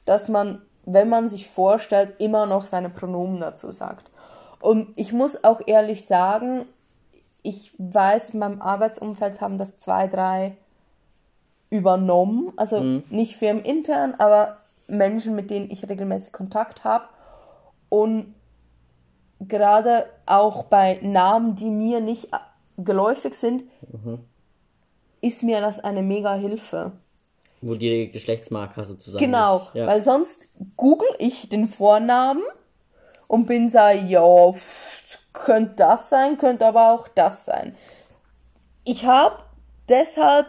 dass 0.05 0.29
man, 0.29 0.61
wenn 0.85 1.09
man 1.09 1.27
sich 1.27 1.47
vorstellt, 1.47 2.15
immer 2.19 2.45
noch 2.45 2.65
seine 2.65 2.89
Pronomen 2.89 3.39
dazu 3.39 3.71
sagt. 3.71 4.09
Und 4.59 4.89
ich 4.95 5.13
muss 5.13 5.43
auch 5.43 5.61
ehrlich 5.65 6.05
sagen, 6.05 6.65
ich 7.41 7.73
weiß, 7.77 8.31
in 8.31 8.39
meinem 8.39 8.61
Arbeitsumfeld 8.61 9.41
haben 9.41 9.57
das 9.57 9.77
zwei, 9.77 10.07
drei 10.07 10.57
übernommen. 11.69 12.51
Also 12.57 12.81
nicht 13.09 13.37
firmenintern, 13.37 14.15
aber 14.17 14.57
Menschen, 14.87 15.35
mit 15.35 15.49
denen 15.49 15.69
ich 15.69 15.87
regelmäßig 15.87 16.33
Kontakt 16.33 16.83
habe. 16.83 17.05
Und 17.89 18.35
gerade 19.39 20.05
auch 20.25 20.63
bei 20.63 20.99
Namen, 21.01 21.55
die 21.55 21.69
mir 21.69 22.01
nicht 22.01 22.29
geläufig 22.77 23.35
sind, 23.35 23.63
ist 25.21 25.43
mir 25.43 25.61
das 25.61 25.79
eine 25.79 26.01
mega 26.01 26.33
Hilfe. 26.35 26.91
Wo 27.61 27.75
die 27.75 28.09
Geschlechtsmarker 28.11 28.85
sozusagen. 28.85 29.23
Genau, 29.23 29.67
Ja. 29.73 29.87
weil 29.87 30.01
sonst 30.03 30.47
google 30.77 31.09
ich 31.17 31.49
den 31.49 31.67
Vornamen 31.67 32.41
und 33.27 33.45
bin 33.47 33.67
so, 33.67 33.79
ja, 33.79 34.53
könnte 35.33 35.75
das 35.75 36.09
sein, 36.09 36.37
könnte 36.37 36.65
aber 36.65 36.93
auch 36.93 37.07
das 37.09 37.45
sein. 37.45 37.75
Ich 38.85 39.05
habe 39.05 39.43
deshalb 39.89 40.47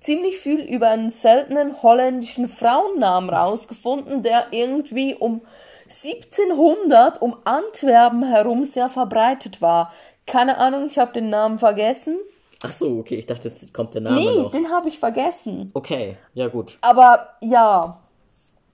ziemlich 0.00 0.38
viel 0.38 0.60
über 0.60 0.88
einen 0.88 1.10
seltenen 1.10 1.82
holländischen 1.82 2.48
Frauennamen 2.48 3.28
rausgefunden, 3.28 4.22
der 4.22 4.46
irgendwie 4.50 5.14
um 5.14 5.42
1700 5.90 7.20
um 7.20 7.36
Antwerpen 7.44 8.22
herum 8.22 8.64
sehr 8.64 8.88
verbreitet 8.88 9.60
war. 9.60 9.92
Keine 10.26 10.58
Ahnung, 10.58 10.86
ich 10.88 10.98
habe 10.98 11.12
den 11.12 11.30
Namen 11.30 11.58
vergessen. 11.58 12.18
Ach 12.62 12.72
so, 12.72 12.98
okay, 12.98 13.16
ich 13.16 13.26
dachte, 13.26 13.48
jetzt 13.48 13.72
kommt 13.74 13.94
der 13.94 14.02
Name 14.02 14.20
Nee, 14.20 14.42
noch. 14.42 14.50
den 14.52 14.70
habe 14.70 14.88
ich 14.88 14.98
vergessen. 14.98 15.70
Okay, 15.74 16.16
ja 16.34 16.48
gut. 16.48 16.78
Aber 16.82 17.28
ja, 17.40 17.98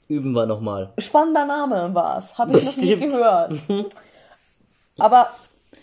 Üben 0.08 0.32
wir 0.32 0.46
nochmal. 0.46 0.92
spannender 0.98 1.44
Name 1.46 1.90
war's. 1.94 2.36
Habe 2.38 2.58
ich 2.58 2.64
noch 2.64 2.76
nie 2.76 2.96
gehört. 2.96 3.52
Aber 4.98 5.28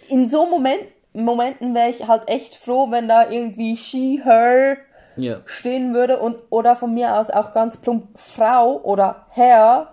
in 0.10 0.28
so 0.28 0.46
Moment, 0.46 0.82
Momenten 1.14 1.74
wäre 1.76 1.90
ich 1.90 2.08
halt 2.08 2.30
echt 2.30 2.56
froh, 2.56 2.90
wenn 2.92 3.08
da 3.08 3.30
irgendwie 3.30 3.76
she, 3.76 4.22
her 4.24 4.78
Ja. 5.16 5.38
stehen 5.46 5.94
würde 5.94 6.20
und 6.20 6.38
oder 6.50 6.76
von 6.76 6.94
mir 6.94 7.18
aus 7.18 7.30
auch 7.32 7.54
ganz 7.54 7.78
plump 7.78 8.08
Frau 8.20 8.80
oder 8.84 9.26
Herr, 9.30 9.90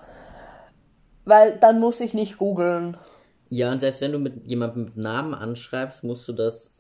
weil 1.31 1.57
dann 1.57 1.81
muss 1.81 2.01
ich 2.01 2.13
nicht 2.13 2.37
googeln. 2.39 2.97
Ja, 3.49 3.73
und 3.73 3.81
selbst 3.81 4.01
wenn 4.01 4.13
du 4.13 4.19
mit 4.19 4.47
jemandem 4.47 4.85
mit 4.85 4.97
Namen 4.97 5.33
anschreibst, 5.35 6.05
musst 6.05 6.29
du 6.29 6.33
das, 6.33 6.75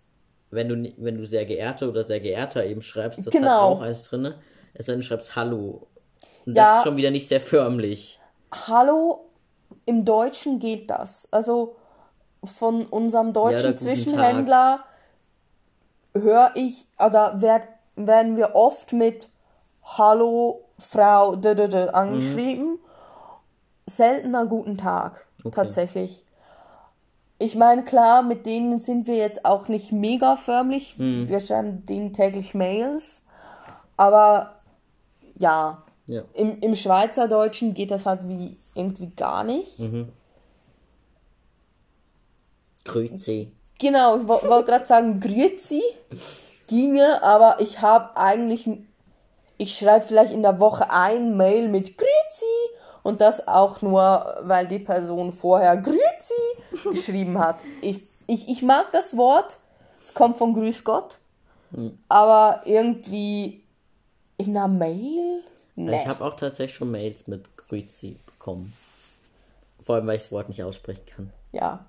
wenn 0.50 0.68
du 0.68 0.92
wenn 0.98 1.16
du 1.16 1.24
sehr 1.24 1.46
geehrte 1.46 1.88
oder 1.88 2.04
sehr 2.04 2.20
geehrter 2.20 2.64
eben 2.64 2.82
schreibst, 2.82 3.26
das 3.26 3.32
Genau. 3.32 3.50
hat 3.50 3.60
auch 3.60 3.80
eins 3.80 4.02
drinne. 4.02 4.38
Es 4.74 4.86
du 4.86 5.02
schreibst 5.02 5.36
Hallo. 5.36 5.86
Und 6.46 6.56
Ja. 6.56 6.64
das 6.64 6.78
ist 6.78 6.84
schon 6.84 6.96
wieder 6.96 7.10
nicht 7.10 7.28
sehr 7.28 7.40
förmlich. 7.40 8.20
Hallo, 8.52 9.30
im 9.86 10.04
Deutschen 10.04 10.58
geht 10.58 10.90
das. 10.90 11.28
Also 11.32 11.76
von 12.44 12.86
unserem 12.86 13.32
deutschen 13.32 13.72
guten 13.72 13.78
Zwischenhändler 13.78 14.84
höre 16.14 16.52
ich, 16.54 16.86
oder 16.98 17.40
werd, 17.40 17.68
werden 17.96 18.36
wir 18.36 18.54
oft 18.54 18.92
mit 18.92 19.28
Hallo, 19.84 20.64
Frau, 20.78 21.36
d 21.36 21.50
-d 21.50 21.68
-d 21.68 21.88
angeschrieben. 21.88 22.78
Seltener 23.96 24.46
guten 24.46 24.76
Tag, 24.78 25.26
tatsächlich. 25.52 26.24
Ich 27.38 27.54
meine, 27.54 27.84
klar, 27.84 28.22
mit 28.22 28.44
denen 28.46 28.80
sind 28.80 29.06
wir 29.06 29.16
jetzt 29.16 29.44
auch 29.46 29.68
nicht 29.68 29.92
mega 29.92 30.36
förmlich. 30.36 30.98
Wir 30.98 31.40
schreiben 31.40 31.86
denen 31.86 32.12
täglich 32.12 32.52
Mails. 32.54 33.22
Aber 33.96 34.56
ja, 35.36 35.82
Ja. 36.06 36.22
im, 36.34 36.60
im 36.60 36.74
Schweizerdeutschen 36.74 37.72
geht 37.74 37.90
das 37.90 38.04
halt 38.04 38.28
wie 38.28 38.58
irgendwie 38.74 39.10
gar 39.10 39.42
nicht. 39.44 39.80
Grüezi. 42.84 43.52
Genau, 43.78 44.18
ich 44.18 44.28
wo- 44.28 44.42
wollte 44.48 44.70
gerade 44.70 44.86
sagen, 44.86 45.20
Grüezi 45.20 45.82
ginge, 46.66 47.22
aber 47.22 47.60
ich 47.60 47.80
habe 47.80 48.16
eigentlich, 48.16 48.68
ich 49.58 49.76
schreibe 49.78 50.06
vielleicht 50.06 50.32
in 50.32 50.42
der 50.42 50.60
Woche 50.60 50.90
ein 50.90 51.36
Mail 51.36 51.68
mit 51.68 51.96
Grüezi 51.96 52.79
und 53.02 53.20
das 53.20 53.46
auch 53.48 53.82
nur, 53.82 54.36
weil 54.42 54.68
die 54.68 54.78
Person 54.78 55.32
vorher 55.32 55.76
Grüezi 55.76 56.88
geschrieben 56.90 57.38
hat. 57.38 57.56
Ich, 57.80 58.02
ich, 58.26 58.48
ich 58.48 58.62
mag 58.62 58.92
das 58.92 59.16
Wort, 59.16 59.58
es 60.02 60.14
kommt 60.14 60.36
von 60.36 60.54
Grüß 60.54 60.84
Gott, 60.84 61.18
aber 62.08 62.62
irgendwie 62.64 63.62
in 64.36 64.56
einer 64.56 64.68
Mail? 64.68 65.42
Nee. 65.76 66.00
Ich 66.00 66.06
habe 66.06 66.24
auch 66.24 66.34
tatsächlich 66.34 66.76
schon 66.76 66.90
Mails 66.90 67.26
mit 67.26 67.56
Grüezi 67.56 68.18
bekommen. 68.26 68.72
Vor 69.82 69.96
allem, 69.96 70.06
weil 70.06 70.16
ich 70.16 70.22
das 70.22 70.32
Wort 70.32 70.48
nicht 70.48 70.62
aussprechen 70.62 71.06
kann. 71.06 71.32
Ja. 71.52 71.86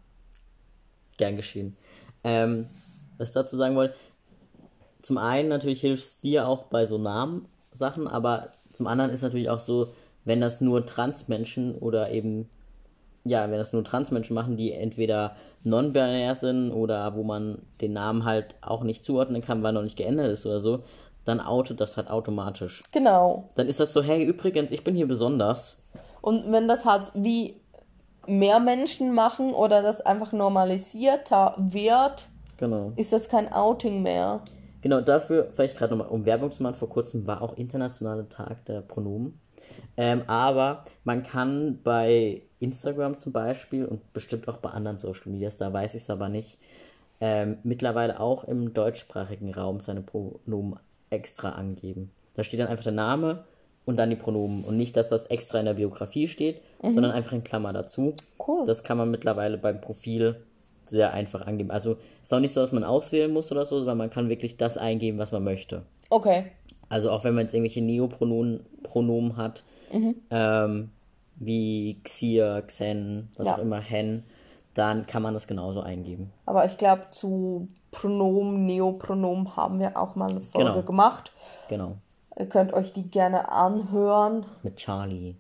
Gern 1.18 1.36
geschehen. 1.36 1.76
Ähm, 2.24 2.70
was 3.18 3.30
ich 3.30 3.34
dazu 3.34 3.58
sagen 3.58 3.76
wollte, 3.76 3.96
zum 5.02 5.18
einen 5.18 5.50
natürlich 5.50 5.82
hilft 5.82 6.04
es 6.04 6.20
dir 6.20 6.48
auch 6.48 6.64
bei 6.64 6.86
so 6.86 6.98
Namensachen, 6.98 8.08
aber 8.08 8.50
zum 8.72 8.88
anderen 8.88 9.12
ist 9.12 9.24
natürlich 9.24 9.50
auch 9.50 9.60
so, 9.60 9.94
wenn 10.26 10.42
das 10.42 10.62
nur 10.62 10.86
Transmenschen 10.86 11.76
oder 11.76 12.12
eben, 12.12 12.50
ja, 13.24 13.50
wenn 13.50 13.58
das 13.58 13.74
nur 13.74 13.84
Transmenschen 13.84 14.34
machen, 14.34 14.58
die 14.58 14.72
entweder 14.72 15.36
non-binär 15.64 16.36
sind 16.36 16.72
oder 16.72 17.16
wo 17.16 17.24
man 17.24 17.60
den 17.82 17.94
Namen 17.94 18.26
halt 18.26 18.56
auch 18.62 18.84
nicht 18.84 19.06
zuordnen 19.06 19.42
kann, 19.42 19.62
weil 19.64 19.70
er 19.72 19.74
noch 19.74 19.84
nicht 19.84 19.98
geändert 19.98 20.32
ist 20.32 20.46
oder 20.46 20.60
so, 20.60 20.84
dann 21.26 21.40
outet 21.40 21.80
das 21.80 21.98
halt 21.98 22.10
automatisch. 22.10 22.84
Genau. 22.92 23.50
Dann 23.56 23.68
ist 23.68 23.80
das 23.80 23.94
so, 23.94 24.02
hey, 24.02 24.24
übrigens, 24.24 24.72
ich 24.72 24.84
bin 24.84 24.96
hier 24.96 25.08
besonders. 25.08 25.84
Und 26.22 26.52
wenn 26.52 26.68
das 26.68 26.86
halt 26.86 27.12
wie 27.14 27.56
mehr 28.28 28.60
Menschen 28.60 29.14
machen 29.14 29.54
oder 29.54 29.82
das 29.82 30.02
einfach 30.02 30.32
normalisierter 30.32 31.56
wird, 31.58 32.28
Genau. 32.58 32.94
ist 32.96 33.14
das 33.14 33.30
kein 33.30 33.52
Outing 33.52 34.02
mehr. 34.04 34.42
Genau, 34.82 35.02
dafür, 35.02 35.50
vielleicht 35.52 35.78
gerade 35.78 35.96
nochmal, 35.96 36.12
um 36.12 36.26
Werbung 36.26 36.52
zu 36.52 36.64
machen, 36.64 36.76
vor 36.76 36.90
kurzem 36.90 37.28
war 37.28 37.42
auch 37.42 37.56
Internationaler 37.58 38.28
Tag 38.30 38.66
der 38.66 38.82
Pronomen. 38.82 39.40
Ähm, 39.98 40.24
aber 40.28 40.86
man 41.04 41.24
kann 41.24 41.80
bei 41.84 42.42
Instagram 42.60 43.20
zum 43.20 43.34
Beispiel 43.34 43.86
und 43.86 44.14
bestimmt 44.14 44.48
auch 44.48 44.58
bei 44.58 44.70
anderen 44.70 45.00
Social 45.00 45.32
Medias, 45.32 45.58
da 45.58 45.72
weiß 45.72 45.96
ich 45.96 46.04
es 46.04 46.10
aber 46.10 46.30
nicht, 46.30 46.60
ähm, 47.20 47.58
mittlerweile 47.64 48.20
auch 48.20 48.44
im 48.44 48.74
deutschsprachigen 48.74 49.54
Raum 49.54 49.82
seine 49.82 50.02
Pronomen 50.02 50.80
extra 51.10 51.52
angeben. 51.52 52.12
Da 52.36 52.44
steht 52.44 52.60
dann 52.60 52.68
einfach 52.68 52.84
der 52.84 52.94
Name 52.94 53.44
und 53.86 53.98
dann 53.98 54.10
die 54.10 54.16
Pronomen 54.16 54.64
und 54.64 54.78
nicht, 54.78 54.96
dass 54.96 55.10
das 55.10 55.26
extra 55.28 55.60
in 55.60 55.66
der 55.66 55.74
Biografie 55.74 56.28
steht, 56.28 56.62
sondern 56.82 57.12
einfach 57.12 57.34
in 57.34 57.44
Klammer 57.44 57.74
dazu. 57.74 58.14
Cool. 58.48 58.66
Das 58.66 58.84
kann 58.84 58.98
man 58.98 59.12
mittlerweile 59.12 59.58
beim 59.58 59.82
Profil 59.82 60.38
sehr 60.86 61.14
einfach 61.14 61.42
angeben. 61.46 61.72
Also 61.72 61.98
ist 62.22 62.34
auch 62.34 62.40
nicht 62.40 62.54
so, 62.54 62.62
dass 62.62 62.72
man 62.72 62.84
auswählen 62.84 63.32
muss 63.32 63.52
oder 63.52 63.66
so, 63.66 63.80
sondern 63.80 63.98
man 63.98 64.10
kann 64.10 64.30
wirklich 64.30 64.58
das 64.58 64.78
eingeben, 64.78 65.18
was 65.18 65.32
man 65.32 65.44
möchte. 65.44 65.84
Okay. 66.12 66.52
Also 66.90 67.10
auch 67.10 67.24
wenn 67.24 67.34
man 67.34 67.46
jetzt 67.46 67.54
irgendwelche 67.54 67.82
Neopronomen 67.82 68.64
Pronomen 68.84 69.38
hat, 69.38 69.64
Mhm. 69.92 70.16
ähm, 70.30 70.92
wie 71.38 72.00
Xia, 72.04 72.62
Xen, 72.62 73.30
was 73.38 73.46
Ja. 73.48 73.56
auch 73.56 73.58
immer, 73.60 73.80
Hen, 73.80 74.24
dann 74.74 75.08
kann 75.08 75.22
man 75.24 75.34
das 75.34 75.48
genauso 75.48 75.82
eingeben. 75.82 76.32
Aber 76.46 76.66
ich 76.66 76.78
glaube, 76.78 77.08
zu 77.12 77.68
Pronomen, 77.92 78.66
Neopronomen 78.66 79.56
haben 79.56 79.80
wir 79.80 79.98
auch 79.98 80.16
mal 80.16 80.30
eine 80.30 80.42
Folge 80.42 80.70
Genau. 80.72 80.84
gemacht. 80.84 81.32
Genau. 81.70 81.96
Ihr 82.40 82.46
könnt 82.48 82.74
euch 82.74 82.94
die 82.94 83.10
gerne 83.10 83.50
anhören. 83.52 84.46
Mit 84.64 84.78
Charlie. 84.78 85.36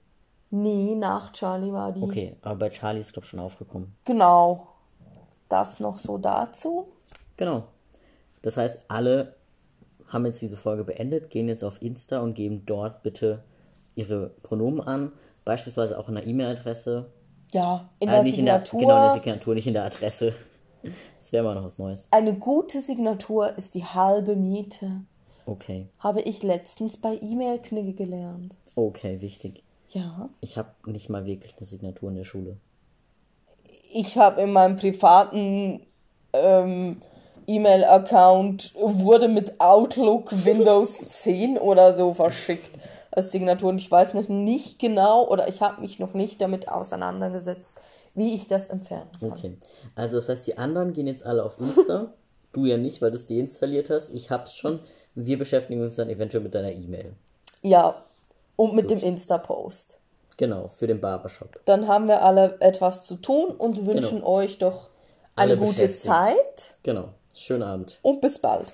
Nee, 0.50 0.96
nach 0.96 1.32
Charlie 1.32 1.72
war 1.72 1.92
die. 1.94 2.02
Okay, 2.02 2.36
aber 2.42 2.56
bei 2.56 2.70
Charlie 2.70 3.00
ist 3.00 3.14
glaube 3.14 3.26
ich 3.26 3.30
schon 3.30 3.40
aufgekommen. 3.40 3.96
Genau. 4.04 4.68
Das 5.48 5.80
noch 5.80 5.98
so 5.98 6.18
dazu. 6.18 6.88
Genau. 7.38 7.64
Das 8.42 8.58
heißt, 8.58 8.82
alle 8.90 9.36
haben 10.12 10.26
jetzt 10.26 10.42
diese 10.42 10.58
Folge 10.58 10.84
beendet, 10.84 11.30
gehen 11.30 11.48
jetzt 11.48 11.64
auf 11.64 11.82
Insta 11.82 12.20
und 12.20 12.34
geben 12.34 12.64
dort 12.66 13.02
bitte 13.04 13.44
ihre 13.96 14.30
Pronomen 14.44 14.82
an. 14.82 15.12
Beispielsweise 15.46 15.98
auch 15.98 16.08
in 16.10 16.16
der 16.16 16.28
E-Mail-Adresse. 16.28 17.12
Ja, 17.54 17.90
in 18.00 18.08
Äh, 18.08 18.12
der 18.12 18.24
nicht 18.24 18.38
in 18.38 18.46
der, 18.46 18.56
Signatur. 18.66 18.80
genau, 18.80 18.96
in 18.98 19.04
der 19.04 19.14
Signatur, 19.14 19.56
nicht 19.56 19.68
in 19.68 19.74
der 19.74 19.84
Adresse. 19.86 20.34
Das 21.20 21.32
wäre 21.32 21.44
mal 21.44 21.56
noch 21.56 21.64
was 21.64 21.78
Neues. 21.78 22.08
Eine 22.12 22.34
gute 22.38 22.80
Signatur 22.80 23.58
ist 23.58 23.76
die 23.76 23.84
halbe 23.86 24.36
Miete. 24.36 25.02
Okay. 25.46 25.88
Habe 26.00 26.22
ich 26.22 26.44
letztens 26.44 26.98
bei 26.98 27.18
E-Mail-Knigge 27.22 27.94
gelernt. 27.94 28.56
Okay, 28.76 29.22
wichtig. 29.22 29.64
Ja. 29.90 30.30
Ich 30.40 30.58
habe 30.58 30.70
nicht 30.86 31.10
mal 31.10 31.26
wirklich 31.26 31.56
eine 31.58 31.66
Signatur 31.66 32.10
in 32.10 32.16
der 32.16 32.24
Schule. 32.24 32.58
Ich 33.94 34.18
habe 34.18 34.42
in 34.42 34.54
meinem 34.54 34.78
privaten 34.78 35.82
ähm, 36.34 37.02
E-Mail-Account 37.56 38.74
wurde 38.80 39.28
mit 39.28 39.60
Outlook 39.60 40.32
Windows 40.46 40.98
10 41.08 41.58
oder 41.58 41.94
so 41.96 42.14
verschickt 42.14 42.72
als 43.12 43.32
Signatur. 43.32 43.70
Und 43.70 43.78
ich 43.82 43.90
weiß 43.92 44.14
noch 44.14 44.30
nicht 44.30 44.80
genau 44.80 45.28
oder 45.28 45.48
ich 45.48 45.62
habe 45.62 45.82
mich 45.82 46.00
noch 46.00 46.14
nicht 46.14 46.42
damit 46.42 46.70
auseinandergesetzt, 46.70 47.72
wie 48.16 48.34
ich 48.36 48.48
das 48.48 48.68
entfernen 48.68 49.10
kann. 49.20 49.32
Okay. 49.32 49.58
Also 49.96 50.18
das 50.18 50.30
heißt, 50.30 50.48
die 50.48 50.58
anderen 50.58 50.94
gehen 50.94 51.08
jetzt 51.08 51.26
alle 51.26 51.44
auf 51.44 51.60
Insta. 51.60 52.14
du 52.54 52.66
ja 52.66 52.78
nicht, 52.78 53.02
weil 53.02 53.12
du 53.12 53.16
es 53.16 53.26
deinstalliert 53.26 53.90
hast. 53.90 54.10
Ich 54.14 54.30
hab's 54.32 54.56
schon. 54.56 54.80
Wir 55.16 55.38
beschäftigen 55.38 55.82
uns 55.82 55.96
dann 55.96 56.10
eventuell 56.10 56.44
mit 56.44 56.56
deiner 56.56 56.72
E-Mail. 56.72 57.14
Ja, 57.64 57.96
und 58.56 58.74
mit 58.74 58.90
dem 58.90 59.00
Insta-Post. 59.00 59.98
Genau, 60.38 60.70
für 60.70 60.88
den 60.88 61.02
Barbershop. 61.02 61.60
Dann 61.66 61.88
haben 61.88 62.08
wir 62.08 62.24
alle 62.24 62.58
etwas 62.62 63.06
zu 63.06 63.16
tun 63.18 63.50
und 63.52 63.86
wünschen 63.86 64.20
Genau. 64.20 64.28
euch 64.28 64.58
doch 64.58 64.90
eine 65.36 65.54
Alle 65.54 65.58
gute. 65.58 65.94
Zeit 65.94 66.76
Genau. 66.84 67.10
Schönen 67.34 67.64
Abend. 67.64 68.00
und 68.02 68.22
bis 68.22 68.40
bald. 68.40 68.74